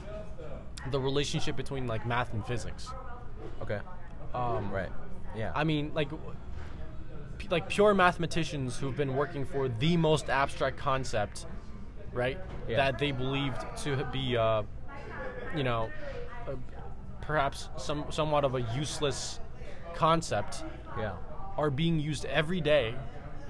the 0.89 0.99
relationship 0.99 1.57
between 1.57 1.85
like 1.85 2.07
math 2.07 2.33
and 2.33 2.45
physics. 2.45 2.88
Okay. 3.61 3.79
Um, 4.33 4.71
Right. 4.71 4.89
Yeah. 5.35 5.51
I 5.53 5.65
mean, 5.65 5.91
like, 5.93 6.09
like 7.50 7.69
pure 7.69 7.93
mathematicians 7.93 8.77
who've 8.77 8.96
been 8.96 9.15
working 9.15 9.46
for 9.46 9.67
the 9.67 9.98
most 9.98 10.29
abstract 10.29 10.77
concept, 10.77 11.46
right? 12.13 12.38
Yeah. 12.67 12.77
That 12.77 13.00
they 13.00 13.12
believed 13.12 13.62
to 13.84 14.05
be, 14.12 14.38
uh, 14.38 14.63
you 15.55 15.63
know, 15.63 15.89
uh, 16.48 16.55
perhaps 17.22 17.69
some 17.77 18.05
somewhat 18.10 18.43
of 18.43 18.55
a 18.55 18.62
useless 18.75 19.39
concept, 19.96 20.63
yeah. 20.98 21.13
are 21.58 21.69
being 21.69 22.00
used 22.00 22.25
every 22.25 22.62
day 22.62 22.96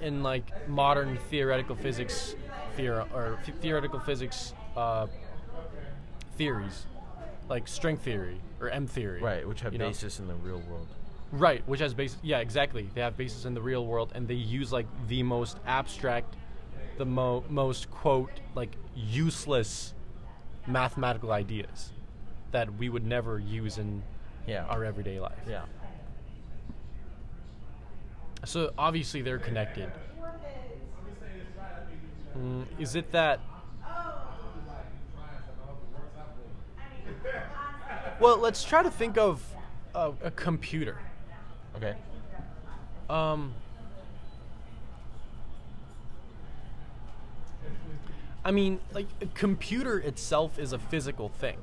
in 0.00 0.22
like 0.22 0.68
modern 0.68 1.18
theoretical 1.28 1.76
physics, 1.76 2.34
theor- 2.76 3.10
or 3.12 3.38
th- 3.44 3.58
theoretical 3.58 4.00
physics 4.00 4.54
uh, 4.76 5.06
theories, 6.36 6.86
like 7.48 7.68
string 7.68 7.96
theory 7.96 8.40
or 8.60 8.70
M 8.70 8.86
theory, 8.86 9.20
Right, 9.20 9.46
which 9.46 9.60
have 9.60 9.72
you 9.72 9.78
know? 9.78 9.88
basis 9.88 10.18
in 10.18 10.26
the 10.26 10.34
real 10.34 10.60
world. 10.70 10.88
Right, 11.32 11.66
which 11.68 11.80
has 11.80 11.94
basis. 11.94 12.18
Yeah, 12.22 12.38
exactly. 12.38 12.88
They 12.94 13.00
have 13.00 13.16
basis 13.16 13.44
in 13.44 13.54
the 13.54 13.62
real 13.62 13.86
world, 13.86 14.12
and 14.14 14.26
they 14.26 14.34
use 14.34 14.72
like 14.72 14.86
the 15.06 15.22
most 15.22 15.58
abstract, 15.66 16.34
the 16.98 17.04
mo- 17.06 17.44
most 17.48 17.90
quote 17.90 18.40
like 18.54 18.76
useless 18.96 19.94
mathematical 20.66 21.30
ideas 21.32 21.92
that 22.50 22.74
we 22.76 22.88
would 22.88 23.06
never 23.06 23.38
use 23.38 23.78
in 23.78 24.02
Yeah. 24.46 24.64
our 24.66 24.84
everyday 24.84 25.20
life. 25.20 25.38
Yeah. 25.48 25.62
So 28.44 28.72
obviously 28.76 29.22
they're 29.22 29.38
connected. 29.38 29.90
Mm, 32.36 32.64
is 32.78 32.96
it 32.96 33.12
that? 33.12 33.40
Well, 38.18 38.36
let's 38.38 38.64
try 38.64 38.82
to 38.82 38.90
think 38.90 39.16
of 39.16 39.42
a, 39.94 40.12
a 40.22 40.30
computer. 40.32 40.98
Okay. 41.82 41.96
Um, 43.08 43.54
I 48.44 48.50
mean, 48.50 48.80
like 48.92 49.06
a 49.22 49.26
computer 49.26 49.98
itself 49.98 50.58
is 50.58 50.72
a 50.74 50.78
physical 50.78 51.28
thing, 51.30 51.56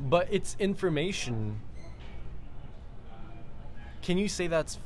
but 0.00 0.32
its 0.32 0.54
information. 0.58 1.60
Can 4.02 4.16
you 4.18 4.28
say 4.28 4.46
that's 4.46 4.78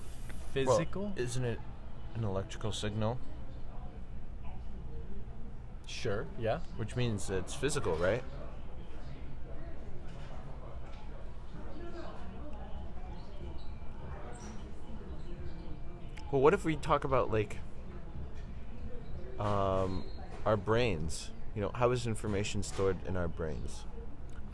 Well, 0.55 0.67
physical? 0.77 1.13
isn't 1.17 1.45
it 1.45 1.59
an 2.15 2.25
electrical 2.25 2.73
signal? 2.73 3.19
sure. 5.87 6.27
Yeah. 6.39 6.61
Which 6.79 6.97
means 6.97 7.29
it's 7.31 7.55
physical, 7.55 7.95
right? 7.97 8.25
Well, 16.33 16.41
what 16.41 16.55
if 16.55 16.65
we 16.65 16.77
talk 16.77 17.05
about 17.05 17.31
like 17.31 17.59
um, 19.39 20.03
our 20.47 20.57
brains? 20.57 21.31
You 21.55 21.61
know, 21.61 21.71
how 21.75 21.91
is 21.91 22.07
information 22.07 22.63
stored 22.63 22.97
in 23.07 23.19
our 23.19 23.29
brains? 23.29 23.85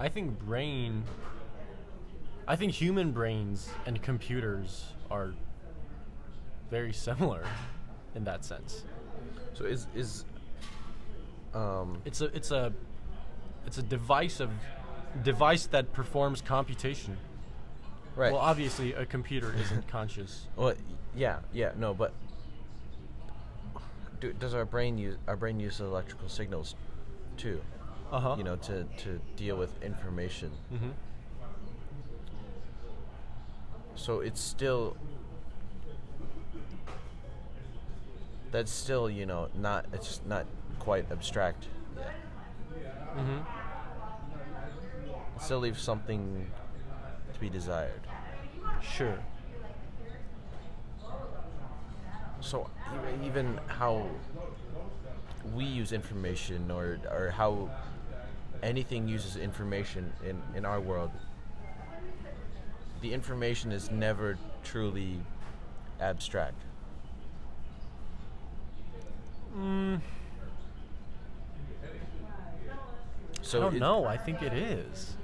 I 0.00 0.08
think 0.08 0.40
brain. 0.40 1.04
I 2.48 2.56
think 2.56 2.72
human 2.72 3.12
brains 3.12 3.70
and 3.86 4.02
computers 4.02 4.86
are 5.08 5.34
very 6.68 6.92
similar 6.92 7.44
in 8.16 8.24
that 8.24 8.44
sense. 8.44 8.84
So 9.54 9.64
is 9.64 9.86
is 9.94 10.24
um, 11.54 12.02
It's 12.04 12.20
a 12.20 12.24
it's 12.36 12.50
a 12.50 12.72
it's 13.66 13.78
a 13.78 13.82
device 13.82 14.40
of 14.40 14.50
device 15.22 15.66
that 15.66 15.92
performs 15.92 16.40
computation. 16.40 17.16
Right? 18.18 18.32
Well, 18.32 18.40
obviously 18.40 18.92
a 18.94 19.06
computer 19.06 19.54
isn't 19.58 19.86
conscious. 19.96 20.46
Well, 20.56 20.74
yeah, 21.14 21.38
yeah, 21.52 21.70
no, 21.76 21.94
but 21.94 22.12
do, 24.20 24.32
does 24.32 24.54
our 24.54 24.64
brain 24.64 24.98
use 24.98 25.16
our 25.28 25.36
brain 25.36 25.60
use 25.60 25.80
electrical 25.80 26.28
signals 26.28 26.74
too? 27.36 27.60
Uh 28.10 28.20
huh. 28.20 28.34
You 28.36 28.44
know, 28.44 28.56
to 28.56 28.84
to 28.98 29.20
deal 29.36 29.56
with 29.56 29.70
information. 29.82 30.50
hmm 30.70 30.90
So 33.94 34.20
it's 34.20 34.40
still 34.40 34.96
that's 38.50 38.72
still 38.72 39.10
you 39.10 39.26
know 39.26 39.48
not 39.54 39.86
it's 39.92 40.20
not 40.26 40.46
quite 40.78 41.10
abstract 41.10 41.66
yet. 41.96 42.14
hmm 43.14 43.38
still 45.40 45.60
leaves 45.60 45.80
something 45.80 46.50
to 47.38 47.40
be 47.44 47.50
desired. 47.50 48.00
Sure. 48.82 49.18
So 52.40 52.68
even 53.24 53.58
how 53.66 54.06
we 55.54 55.64
use 55.64 55.92
information 55.92 56.70
or 56.70 56.98
or 57.10 57.30
how 57.30 57.70
anything 58.62 59.08
uses 59.08 59.36
information 59.36 60.12
in 60.24 60.40
in 60.54 60.64
our 60.64 60.80
world 60.80 61.10
the 63.00 63.12
information 63.14 63.70
is 63.72 63.90
never 63.92 64.36
truly 64.64 65.20
abstract. 66.00 66.60
Mm, 69.56 70.00
So 73.42 73.58
I 73.58 73.62
don't 73.62 73.76
it- 73.76 73.78
know. 73.80 74.04
I 74.04 74.16
think 74.16 74.42
it 74.42 74.52
is. 74.52 75.14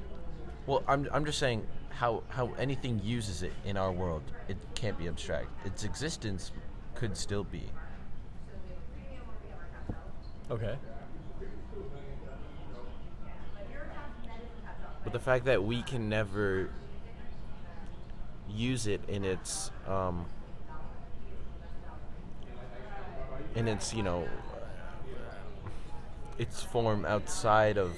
Well, 0.66 0.83
I'm 0.88 1.09
I'm 1.12 1.24
just 1.24 1.38
saying 1.38 1.66
how 1.94 2.22
how 2.28 2.52
anything 2.59 3.00
uses 3.02 3.42
it 3.42 3.52
in 3.64 3.76
our 3.76 3.92
world, 3.92 4.22
it 4.48 4.57
can't 4.74 4.98
be 4.98 5.09
abstract. 5.09 5.48
Its 5.64 5.85
existence 5.85 6.52
could 6.94 7.16
still 7.16 7.44
be. 7.44 7.70
Okay. 10.50 10.76
But 15.04 15.12
the 15.12 15.20
fact 15.20 15.44
that 15.44 15.62
we 15.62 15.83
can 15.83 16.09
never 16.09 16.70
use 18.48 18.87
it 18.87 19.00
in 19.09 19.24
its 19.24 19.70
um, 19.87 20.26
in 23.54 23.68
its 23.68 23.94
you 23.94 24.02
know 24.02 24.26
its 26.38 26.62
form 26.62 27.04
outside 27.04 27.78
of 27.78 27.92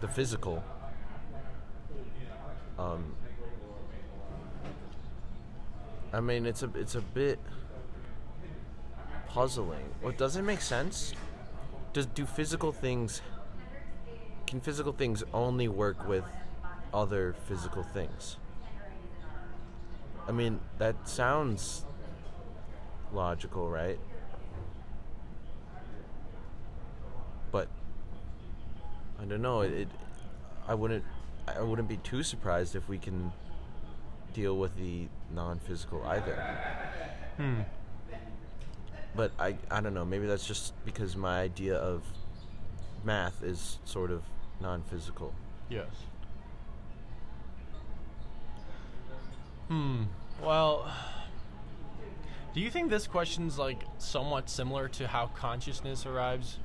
the 0.00 0.08
physical. 0.08 0.62
Um, 2.78 3.14
I 6.12 6.20
mean, 6.20 6.46
it's 6.46 6.62
a 6.62 6.70
it's 6.74 6.94
a 6.94 7.00
bit 7.00 7.38
puzzling. 9.28 9.92
What 10.00 10.16
does 10.16 10.36
it 10.36 10.42
make 10.42 10.60
sense? 10.60 11.12
Does 11.92 12.06
do 12.06 12.24
physical 12.24 12.72
things 12.72 13.20
can 14.46 14.60
physical 14.60 14.92
things 14.92 15.22
only 15.34 15.68
work 15.68 16.08
with 16.08 16.24
other 16.94 17.34
physical 17.46 17.82
things? 17.82 18.38
I 20.26 20.32
mean, 20.32 20.60
that 20.78 21.06
sounds 21.06 21.84
logical, 23.12 23.68
right? 23.68 23.98
But 27.50 27.68
I 29.20 29.24
don't 29.24 29.42
know. 29.42 29.60
It, 29.62 29.72
it 29.72 29.88
I 30.66 30.74
wouldn't 30.74 31.04
I 31.56 31.62
wouldn't 31.62 31.88
be 31.88 31.98
too 31.98 32.22
surprised 32.22 32.76
if 32.76 32.88
we 32.88 32.98
can 32.98 33.32
deal 34.32 34.56
with 34.56 34.76
the 34.76 35.08
non-physical 35.34 36.04
either. 36.04 36.36
Hmm. 37.36 37.60
But 39.14 39.32
I 39.38 39.56
I 39.70 39.80
don't 39.80 39.94
know. 39.94 40.04
Maybe 40.04 40.26
that's 40.26 40.46
just 40.46 40.74
because 40.84 41.16
my 41.16 41.40
idea 41.40 41.76
of 41.76 42.02
math 43.04 43.42
is 43.42 43.78
sort 43.84 44.10
of 44.10 44.22
non-physical. 44.60 45.32
Yes. 45.68 45.86
Hmm. 49.68 50.04
Well, 50.42 50.90
do 52.54 52.60
you 52.60 52.70
think 52.70 52.90
this 52.90 53.06
question's 53.06 53.58
like 53.58 53.82
somewhat 53.98 54.48
similar 54.48 54.88
to 54.88 55.06
how 55.06 55.26
consciousness 55.28 56.06
arrives 56.06 56.58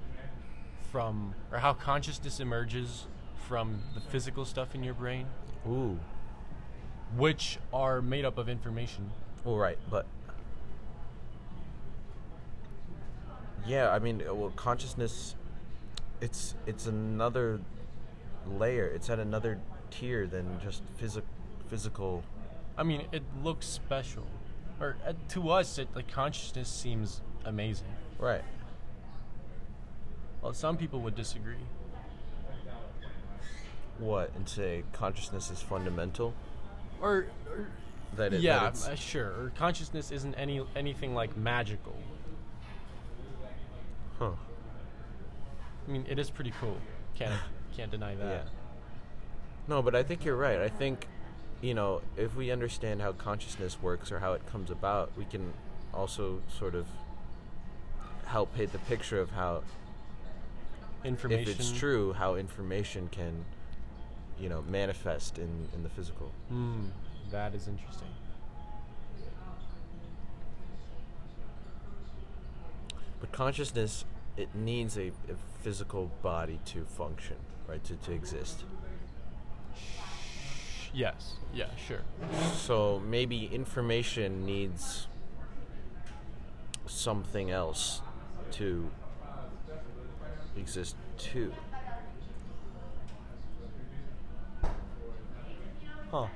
from, 0.91 1.33
or 1.51 1.57
how 1.57 1.73
consciousness 1.73 2.39
emerges 2.39 3.07
from 3.47 3.81
the 3.93 3.99
physical 3.99 4.45
stuff 4.45 4.75
in 4.75 4.83
your 4.83 4.93
brain, 4.93 5.27
Ooh. 5.67 5.99
which 7.15 7.59
are 7.73 8.01
made 8.01 8.25
up 8.25 8.37
of 8.37 8.49
information? 8.49 9.11
Well, 9.43 9.57
right, 9.57 9.77
but 9.89 10.05
yeah, 13.65 13.89
I 13.91 13.99
mean, 13.99 14.23
uh, 14.27 14.33
well, 14.33 14.51
consciousness, 14.55 15.35
it's 16.21 16.55
it's 16.65 16.85
another 16.87 17.59
layer. 18.47 18.87
It's 18.87 19.09
at 19.09 19.19
another 19.19 19.59
tier 19.91 20.27
than 20.27 20.59
just 20.61 20.83
physic 20.97 21.23
physical. 21.67 22.23
I 22.77 22.83
mean, 22.83 23.03
it 23.11 23.23
looks 23.43 23.65
special, 23.65 24.25
or 24.79 24.97
uh, 25.05 25.13
to 25.29 25.49
us, 25.49 25.77
it 25.77 25.89
like 25.95 26.11
consciousness 26.11 26.69
seems 26.69 27.21
amazing. 27.45 27.87
Right. 28.19 28.43
Well, 30.41 30.53
some 30.53 30.75
people 30.77 30.99
would 31.01 31.15
disagree. 31.15 31.55
What 33.99 34.31
and 34.35 34.47
say 34.47 34.83
consciousness 34.93 35.49
is 35.51 35.61
fundamental. 35.61 36.33
Or, 37.01 37.27
or 37.49 37.67
That 38.15 38.33
it, 38.33 38.41
yeah, 38.41 38.59
That 38.59 38.67
it's, 38.69 38.87
uh, 38.87 38.95
sure. 38.95 39.27
Or 39.27 39.51
consciousness 39.55 40.11
isn't 40.11 40.33
any 40.35 40.65
anything 40.75 41.13
like 41.13 41.35
magical. 41.37 41.95
huh. 44.19 44.31
I 45.87 45.91
mean, 45.91 46.05
it 46.07 46.17
is 46.17 46.29
pretty 46.29 46.53
cool. 46.59 46.77
Can't 47.15 47.33
can't 47.75 47.91
deny 47.91 48.15
that. 48.15 48.25
Yeah. 48.45 48.49
No, 49.67 49.81
but 49.81 49.95
I 49.95 50.03
think 50.03 50.25
you're 50.25 50.35
right. 50.35 50.59
I 50.59 50.69
think, 50.69 51.07
you 51.61 51.73
know, 51.73 52.01
if 52.17 52.35
we 52.35 52.51
understand 52.51 53.01
how 53.01 53.13
consciousness 53.13 53.81
works 53.81 54.11
or 54.11 54.19
how 54.19 54.33
it 54.33 54.45
comes 54.45 54.69
about, 54.69 55.11
we 55.17 55.25
can 55.25 55.53
also 55.93 56.41
sort 56.57 56.75
of 56.75 56.85
help 58.25 58.53
paint 58.55 58.71
the 58.73 58.79
picture 58.79 59.19
of 59.19 59.31
how, 59.31 59.63
Information. 61.05 61.49
if 61.51 61.59
it's 61.59 61.71
true, 61.71 62.13
how 62.13 62.35
information 62.35 63.07
can, 63.09 63.45
you 64.39 64.49
know, 64.49 64.63
manifest 64.69 65.37
in, 65.37 65.69
in 65.73 65.83
the 65.83 65.89
physical. 65.89 66.31
Hmm, 66.49 66.87
that 67.31 67.53
is 67.55 67.67
interesting. 67.67 68.07
But 73.19 73.31
consciousness, 73.31 74.05
it 74.35 74.53
needs 74.53 74.97
a, 74.97 75.07
a 75.07 75.35
physical 75.61 76.11
body 76.21 76.59
to 76.65 76.83
function, 76.83 77.37
right, 77.67 77.83
to, 77.85 77.95
to 77.95 78.11
exist. 78.11 78.63
Yes. 80.93 81.37
Yeah. 81.53 81.65
Sure. 81.87 82.01
So 82.55 83.01
maybe 83.07 83.45
information 83.45 84.45
needs 84.45 85.07
something 86.85 87.49
else 87.49 88.01
to 88.51 88.89
exist 90.55 90.95
too. 91.17 91.51
Huh. 96.13 96.27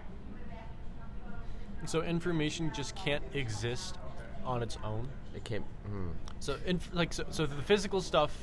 So 1.86 2.02
information 2.02 2.72
just 2.74 2.96
can't 2.96 3.24
exist 3.34 4.00
on 4.44 4.64
its 4.64 4.80
own. 4.84 5.08
It 5.36 5.44
can't. 5.44 5.64
Hmm. 5.86 6.08
So, 6.40 6.58
inf- 6.66 6.90
like, 6.94 7.14
so, 7.14 7.26
so 7.30 7.46
the 7.46 7.62
physical 7.62 8.02
stuff. 8.02 8.36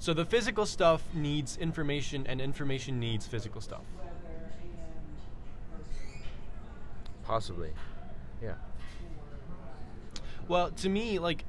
So 0.00 0.12
the 0.12 0.24
physical 0.24 0.66
stuff 0.66 1.02
needs 1.14 1.56
information, 1.58 2.26
and 2.26 2.40
information 2.40 2.98
needs 2.98 3.24
physical 3.24 3.60
stuff. 3.60 3.82
Possibly. 7.22 7.70
Yeah. 8.42 8.54
Well, 10.48 10.72
to 10.72 10.88
me, 10.88 11.20
like, 11.20 11.44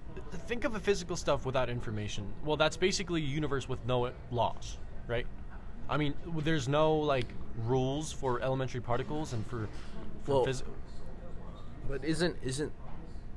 think 0.45 0.65
of 0.65 0.75
a 0.75 0.79
physical 0.79 1.15
stuff 1.15 1.47
without 1.47 1.67
information. 1.69 2.31
Well, 2.45 2.57
that's 2.57 2.77
basically 2.77 3.21
a 3.21 3.25
universe 3.25 3.67
with 3.67 3.83
no 3.87 4.11
laws, 4.29 4.77
right? 5.07 5.25
I 5.89 5.97
mean, 5.97 6.13
there's 6.43 6.67
no 6.67 6.95
like 6.95 7.27
rules 7.65 8.11
for 8.11 8.41
elementary 8.41 8.81
particles 8.81 9.33
and 9.33 9.45
for 9.47 9.67
for 10.23 10.31
Well- 10.31 10.45
phys- 10.45 10.63
But 11.89 12.03
isn't 12.03 12.35
isn't 12.43 12.71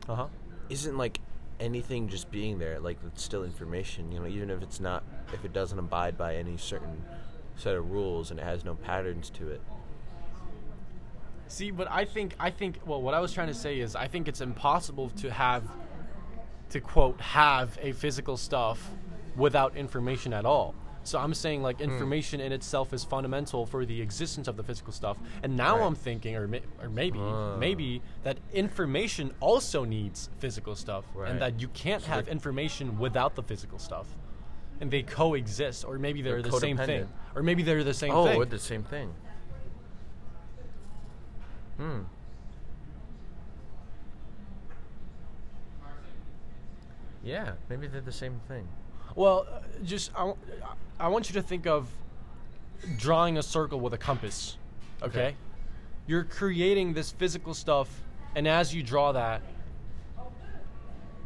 uh 0.08 0.14
huh. 0.14 0.26
isn't 0.68 0.96
like 0.98 1.20
anything 1.60 2.08
just 2.08 2.30
being 2.30 2.58
there 2.58 2.80
like 2.80 2.98
it's 3.06 3.22
still 3.22 3.44
information? 3.44 4.10
You 4.12 4.20
know, 4.20 4.26
even 4.26 4.50
if 4.50 4.62
it's 4.62 4.80
not, 4.80 5.04
if 5.32 5.44
it 5.44 5.52
doesn't 5.52 5.78
abide 5.78 6.18
by 6.18 6.36
any 6.36 6.56
certain 6.56 7.04
set 7.56 7.74
of 7.76 7.90
rules 7.90 8.30
and 8.30 8.40
it 8.40 8.42
has 8.44 8.64
no 8.64 8.74
patterns 8.74 9.30
to 9.30 9.48
it. 9.50 9.60
See, 11.48 11.70
but 11.70 11.88
I 11.90 12.04
think 12.04 12.34
I 12.40 12.50
think 12.50 12.80
well, 12.86 13.02
what 13.02 13.14
I 13.14 13.20
was 13.20 13.32
trying 13.32 13.48
to 13.48 13.54
say 13.54 13.80
is 13.80 13.94
I 13.96 14.06
think 14.08 14.28
it's 14.28 14.40
impossible 14.40 15.10
to 15.10 15.30
have 15.30 15.64
to 16.70 16.80
quote 16.80 17.20
have 17.20 17.76
a 17.82 17.92
physical 17.92 18.36
stuff 18.36 18.90
without 19.36 19.76
information 19.76 20.32
at 20.32 20.44
all. 20.44 20.74
So 21.02 21.18
I'm 21.18 21.32
saying 21.34 21.62
like 21.62 21.80
information 21.80 22.40
in 22.40 22.52
itself 22.52 22.92
is 22.92 23.04
fundamental 23.04 23.64
for 23.66 23.84
the 23.86 24.00
existence 24.02 24.48
of 24.48 24.56
the 24.56 24.62
physical 24.62 24.92
stuff. 24.92 25.16
And 25.42 25.56
now 25.56 25.78
Right. 25.78 25.86
I'm 25.86 25.94
thinking, 25.94 26.36
or 26.36 26.46
may, 26.46 26.60
or 26.80 26.88
maybe 26.90 27.18
Ah. 27.18 27.56
maybe 27.56 28.02
that 28.22 28.38
information 28.52 29.32
also 29.40 29.84
needs 29.84 30.28
physical 30.38 30.74
stuff, 30.76 31.04
Right. 31.14 31.30
and 31.30 31.40
that 31.40 31.60
you 31.60 31.68
can't 31.68 32.02
So 32.02 32.08
have 32.10 32.28
information 32.28 32.98
without 32.98 33.34
the 33.34 33.42
physical 33.42 33.78
stuff. 33.78 34.14
And 34.80 34.90
they 34.90 35.02
coexist, 35.02 35.84
or 35.84 35.98
maybe 35.98 36.22
they're, 36.22 36.42
They're 36.42 36.52
the 36.52 36.60
same 36.60 36.76
thing, 36.76 37.08
or 37.34 37.42
maybe 37.42 37.62
they're 37.62 37.84
the 37.84 37.94
same 37.94 38.12
oh, 38.12 38.24
thing. 38.26 38.38
we're 38.38 38.44
the 38.44 38.58
same 38.58 38.82
thing. 38.82 39.14
Hmm. 41.76 42.00
Yeah, 47.22 47.52
maybe 47.68 47.86
they're 47.86 48.00
the 48.00 48.12
same 48.12 48.40
thing. 48.48 48.66
Well, 49.14 49.46
uh, 49.50 49.60
just 49.84 50.10
I 50.98 51.08
want 51.08 51.28
you 51.28 51.34
to 51.34 51.42
think 51.42 51.66
of 51.66 51.88
drawing 52.96 53.38
a 53.38 53.42
circle 53.42 53.80
with 53.80 53.94
a 53.94 53.98
compass. 53.98 54.56
Okay? 55.02 55.08
Okay. 55.08 55.36
You're 56.06 56.24
creating 56.24 56.94
this 56.94 57.12
physical 57.12 57.54
stuff, 57.54 57.88
and 58.34 58.48
as 58.48 58.74
you 58.74 58.82
draw 58.82 59.12
that, 59.12 59.42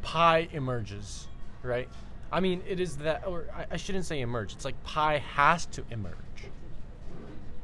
pi 0.02 0.48
emerges, 0.52 1.26
right? 1.62 1.88
I 2.30 2.40
mean, 2.40 2.62
it 2.68 2.80
is 2.80 2.96
that, 2.98 3.26
or 3.26 3.46
I, 3.54 3.66
I 3.72 3.76
shouldn't 3.76 4.04
say 4.04 4.20
emerge. 4.20 4.52
It's 4.52 4.64
like 4.64 4.82
pi 4.84 5.18
has 5.18 5.66
to 5.66 5.84
emerge. 5.90 6.14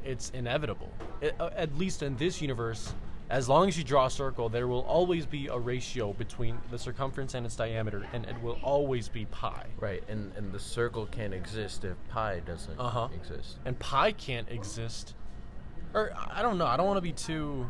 It's 0.03 0.31
inevitable. 0.31 0.89
It, 1.21 1.35
uh, 1.39 1.49
at 1.55 1.77
least 1.77 2.01
in 2.01 2.15
this 2.17 2.41
universe, 2.41 2.93
as 3.31 3.47
long 3.47 3.67
as 3.69 3.77
you 3.77 3.83
draw 3.83 4.05
a 4.07 4.09
circle, 4.09 4.49
there 4.49 4.67
will 4.67 4.81
always 4.81 5.25
be 5.25 5.47
a 5.47 5.57
ratio 5.57 6.11
between 6.13 6.57
the 6.69 6.77
circumference 6.77 7.33
and 7.33 7.45
its 7.45 7.55
diameter, 7.55 8.05
and 8.13 8.25
it 8.25 8.35
will 8.43 8.59
always 8.61 9.07
be 9.07 9.23
pi. 9.25 9.67
Right, 9.79 10.03
and 10.09 10.33
and 10.35 10.51
the 10.51 10.59
circle 10.59 11.05
can't 11.07 11.33
exist 11.33 11.85
if 11.85 11.95
pi 12.09 12.41
doesn't 12.41 12.77
Uh-huh. 12.77 13.07
exist. 13.15 13.57
and 13.65 13.79
pi 13.79 14.11
can't 14.11 14.49
exist 14.49 15.15
or 15.93 16.11
I- 16.15 16.41
don't 16.41 16.57
know 16.57 16.65
i 16.65 16.77
don't 16.77 16.85
want 16.87 16.97
to 16.97 17.01
be 17.01 17.11
too 17.11 17.69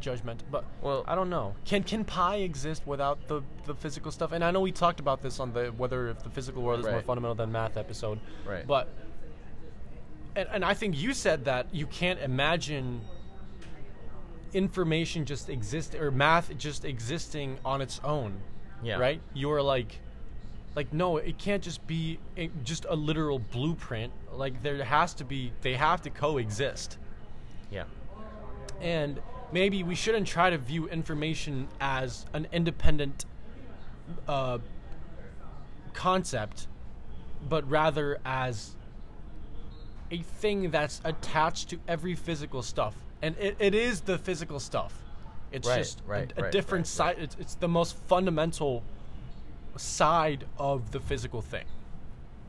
judgmental 0.00 0.42
but 0.50 0.64
Well- 0.82 1.04
i 1.06 1.14
don't 1.14 1.30
know 1.30 1.54
can 1.64 1.82
can 1.82 2.04
pi 2.04 2.36
exist 2.36 2.82
without 2.86 3.26
the 3.28 3.42
the 3.64 3.74
physical 3.74 4.10
stuff 4.10 4.32
and 4.32 4.42
i 4.44 4.50
know 4.50 4.60
we 4.60 4.72
talked 4.72 5.00
about 5.00 5.22
this 5.22 5.40
on 5.40 5.52
the 5.52 5.66
whether 5.76 6.08
if 6.08 6.22
the 6.22 6.30
physical 6.30 6.62
world 6.62 6.80
is 6.80 6.86
more 6.86 7.00
fundamental 7.00 7.34
than 7.34 7.50
math 7.52 7.76
episode 7.76 8.18
Right. 8.44 8.66
but 8.66 8.88
and, 10.36 10.48
and 10.52 10.64
i 10.64 10.74
think 10.74 10.96
you 10.96 11.14
said 11.14 11.44
that 11.46 11.72
you 11.74 11.86
can't 11.86 12.18
imagine 12.20 13.02
information 14.54 15.24
just 15.24 15.48
exist 15.48 15.94
or 15.94 16.10
math 16.10 16.56
just 16.56 16.84
existing 16.84 17.58
on 17.64 17.82
its 17.82 18.00
own. 18.04 18.40
Yeah. 18.82 18.96
Right? 18.96 19.20
You're 19.34 19.62
like 19.62 19.98
like 20.74 20.92
no, 20.92 21.18
it 21.18 21.38
can't 21.38 21.62
just 21.62 21.86
be 21.86 22.18
a, 22.36 22.48
just 22.62 22.86
a 22.88 22.96
literal 22.96 23.38
blueprint. 23.38 24.12
Like 24.32 24.62
there 24.62 24.82
has 24.82 25.14
to 25.14 25.24
be 25.24 25.52
they 25.62 25.74
have 25.74 26.02
to 26.02 26.10
coexist. 26.10 26.98
Yeah. 27.70 27.84
And 28.80 29.20
maybe 29.52 29.82
we 29.82 29.94
shouldn't 29.94 30.26
try 30.26 30.50
to 30.50 30.58
view 30.58 30.88
information 30.88 31.68
as 31.80 32.26
an 32.32 32.48
independent 32.52 33.24
uh, 34.26 34.58
concept, 35.92 36.66
but 37.48 37.68
rather 37.70 38.18
as 38.24 38.74
a 40.10 40.18
thing 40.18 40.70
that's 40.70 41.00
attached 41.04 41.70
to 41.70 41.78
every 41.88 42.14
physical 42.14 42.62
stuff. 42.62 42.94
And 43.24 43.34
it, 43.38 43.56
it 43.58 43.74
is 43.74 44.02
the 44.02 44.18
physical 44.18 44.60
stuff. 44.60 44.92
It's 45.50 45.66
Right, 45.66 45.78
just 45.78 46.00
a- 46.00 46.10
right, 46.10 46.32
a, 46.36 46.42
right, 46.42 46.52
different 46.52 46.86
side. 46.86 47.16
It's, 47.18 47.36
it's 47.40 47.54
the 47.54 47.68
most 47.68 47.96
fundamental 48.06 48.82
side 49.76 50.44
of 50.58 50.90
the 50.90 51.00
physical 51.00 51.40
thing. 51.40 51.64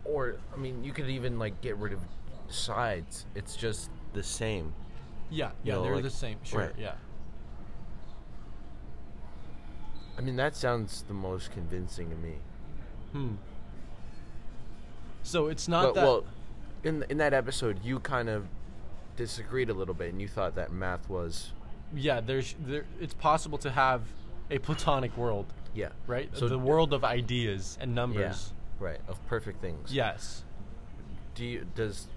Or 0.04 0.36
I 0.54 0.58
mean, 0.58 0.84
you 0.84 0.92
could 0.92 1.10
even 1.10 1.40
like 1.40 1.62
get 1.62 1.78
rid 1.78 1.94
of 1.94 2.00
sides. 2.50 3.26
It's 3.36 3.56
just 3.56 3.90
the 4.14 4.22
same. 4.24 4.74
Yeah, 5.30 5.48
You 5.48 5.52
yeah, 5.64 5.74
know, 5.76 5.84
they're 5.84 5.96
like- 5.96 6.04
the 6.04 6.10
same. 6.10 6.38
Sure, 6.44 6.72
yeah. 6.78 6.96
I 10.18 10.22
mean, 10.22 10.36
that 10.36 10.56
sounds 10.56 11.04
the 11.08 11.14
most 11.14 11.52
convincing 11.52 12.10
to 12.10 12.16
me. 12.16 12.34
Hmm. 13.14 13.36
So 15.24 15.48
it's 15.48 15.68
not 15.68 15.86
but, 15.86 15.94
that. 15.96 16.04
well, 16.04 16.26
in 16.84 17.06
in 17.10 17.18
that 17.18 17.34
episode, 17.34 17.80
you 17.84 18.00
kind 18.00 18.30
of 18.30 18.48
disagreed 19.16 19.70
a 19.70 19.74
little 19.74 19.94
bit, 19.94 20.12
and 20.12 20.22
you 20.22 20.28
thought 20.28 20.56
that 20.56 20.72
math 20.72 21.10
was 21.10 21.52
yeah, 21.94 22.20
there's 22.20 22.56
there. 22.60 22.86
It's 23.00 23.14
possible 23.14 23.58
to 23.60 23.72
have 23.72 24.02
a 24.52 24.58
platonic 24.60 25.16
world, 25.18 25.46
yeah 25.74 25.90
right? 26.08 26.30
So 26.34 26.48
the 26.48 26.60
world 26.60 26.94
of 26.94 27.04
ideas 27.04 27.78
and 27.80 27.92
yeah 27.92 27.96
numbers. 27.96 28.54
right 28.80 29.00
of 29.08 29.26
perfect 29.28 29.62
things. 29.62 29.94
Yes. 29.94 30.44
Do 31.36 31.46
you 31.46 31.66
does 31.76 32.08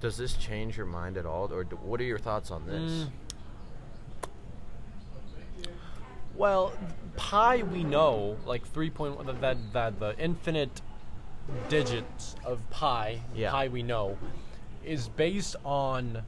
does 0.00 0.16
this 0.16 0.34
change 0.34 0.76
your 0.76 0.86
mind 0.86 1.16
at 1.16 1.26
all, 1.26 1.52
or 1.52 1.64
do, 1.64 1.76
what 1.76 2.00
are 2.00 2.04
your 2.04 2.18
thoughts 2.18 2.50
on 2.50 2.66
this? 2.66 2.92
Mm. 2.92 3.10
Well, 6.34 6.72
pi 7.16 7.62
we 7.62 7.84
know, 7.84 8.36
like 8.46 8.66
three 8.66 8.90
point 8.90 9.16
one, 9.16 9.26
that 9.40 9.72
that 9.72 10.00
the 10.00 10.18
infinite 10.18 10.80
digits 11.68 12.36
of 12.44 12.58
pi, 12.70 13.20
Yeah. 13.34 13.50
pi 13.50 13.68
we 13.68 13.82
know, 13.82 14.16
is 14.84 15.08
based 15.08 15.56
on 15.64 16.22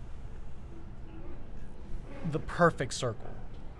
the 2.30 2.38
perfect 2.38 2.94
circle, 2.94 3.30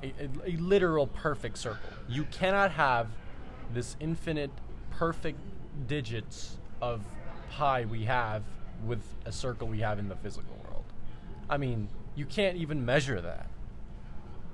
a, 0.03 0.07
a, 0.47 0.51
a 0.51 0.57
literal 0.57 1.07
perfect 1.07 1.59
circle. 1.59 1.91
You 2.09 2.25
cannot 2.25 2.71
have 2.73 3.09
this 3.73 3.97
infinite 4.01 4.51
perfect 4.91 5.39
digits 5.87 6.59
of 6.81 7.03
pi 7.51 7.85
we 7.85 8.05
have 8.05 8.43
with 8.85 9.03
a 9.25 9.33
circle 9.33 9.67
we 9.69 9.81
have 9.81 9.99
in 9.99 10.09
the 10.09 10.17
physical 10.17 10.55
world. 10.69 10.85
I 11.49 11.57
mean, 11.57 11.89
you 12.15 12.27
can't 12.27 12.57
even 12.57 12.85
measure 12.85 13.21
that 13.21 13.47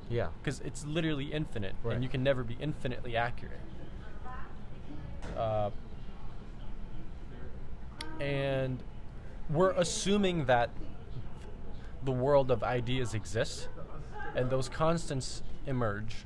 Yeah. 0.08 0.28
because 0.42 0.60
it's 0.60 0.84
literally 0.86 1.26
infinite, 1.32 1.74
Right. 1.82 1.94
and 1.94 2.02
you 2.04 2.08
can 2.08 2.22
never 2.22 2.44
be 2.44 2.56
infinitely 2.60 3.16
accurate. 3.16 3.60
Uh, 5.36 5.70
and 8.20 8.82
we're 9.50 9.72
assuming 9.72 10.44
that 10.46 10.70
the 12.04 12.12
world 12.12 12.50
of 12.50 12.62
ideas 12.62 13.14
exists, 13.14 13.68
and 14.34 14.48
those 14.50 14.68
constants 14.68 15.42
emerge. 15.66 16.24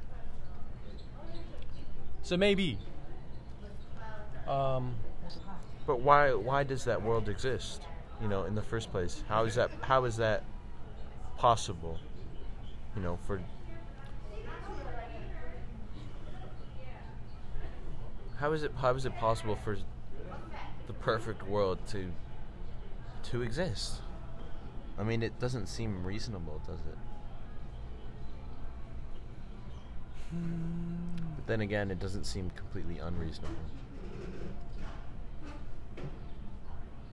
So 2.22 2.36
maybe. 2.36 2.78
Um, 4.46 4.94
But 5.86 6.00
why 6.00 6.32
why 6.32 6.64
does 6.64 6.84
that 6.84 7.02
world 7.02 7.28
exist? 7.28 7.82
You 8.22 8.28
know, 8.28 8.44
in 8.44 8.54
the 8.54 8.62
first 8.62 8.90
place, 8.90 9.22
how 9.28 9.44
is 9.44 9.54
that 9.56 9.70
how 9.82 10.04
is 10.04 10.16
that 10.16 10.42
possible? 11.36 11.98
You 12.96 13.02
know, 13.02 13.18
for 13.26 13.40
how 18.36 18.52
is 18.52 18.62
it 18.62 18.72
how 18.76 18.94
is 18.94 19.04
it 19.04 19.14
possible 19.16 19.56
for 19.56 19.76
the 20.86 20.92
perfect 20.92 21.42
world 21.46 21.78
to 21.88 22.10
to 23.24 23.42
exist? 23.42 24.00
I 24.98 25.02
mean, 25.02 25.22
it 25.22 25.38
doesn't 25.40 25.66
seem 25.66 26.04
reasonable, 26.04 26.62
does 26.66 26.80
it? 26.80 26.98
Hmm. 30.30 31.24
But 31.36 31.46
then 31.46 31.60
again, 31.60 31.90
it 31.90 31.98
doesn't 31.98 32.24
seem 32.24 32.50
completely 32.50 32.98
unreasonable. 32.98 33.54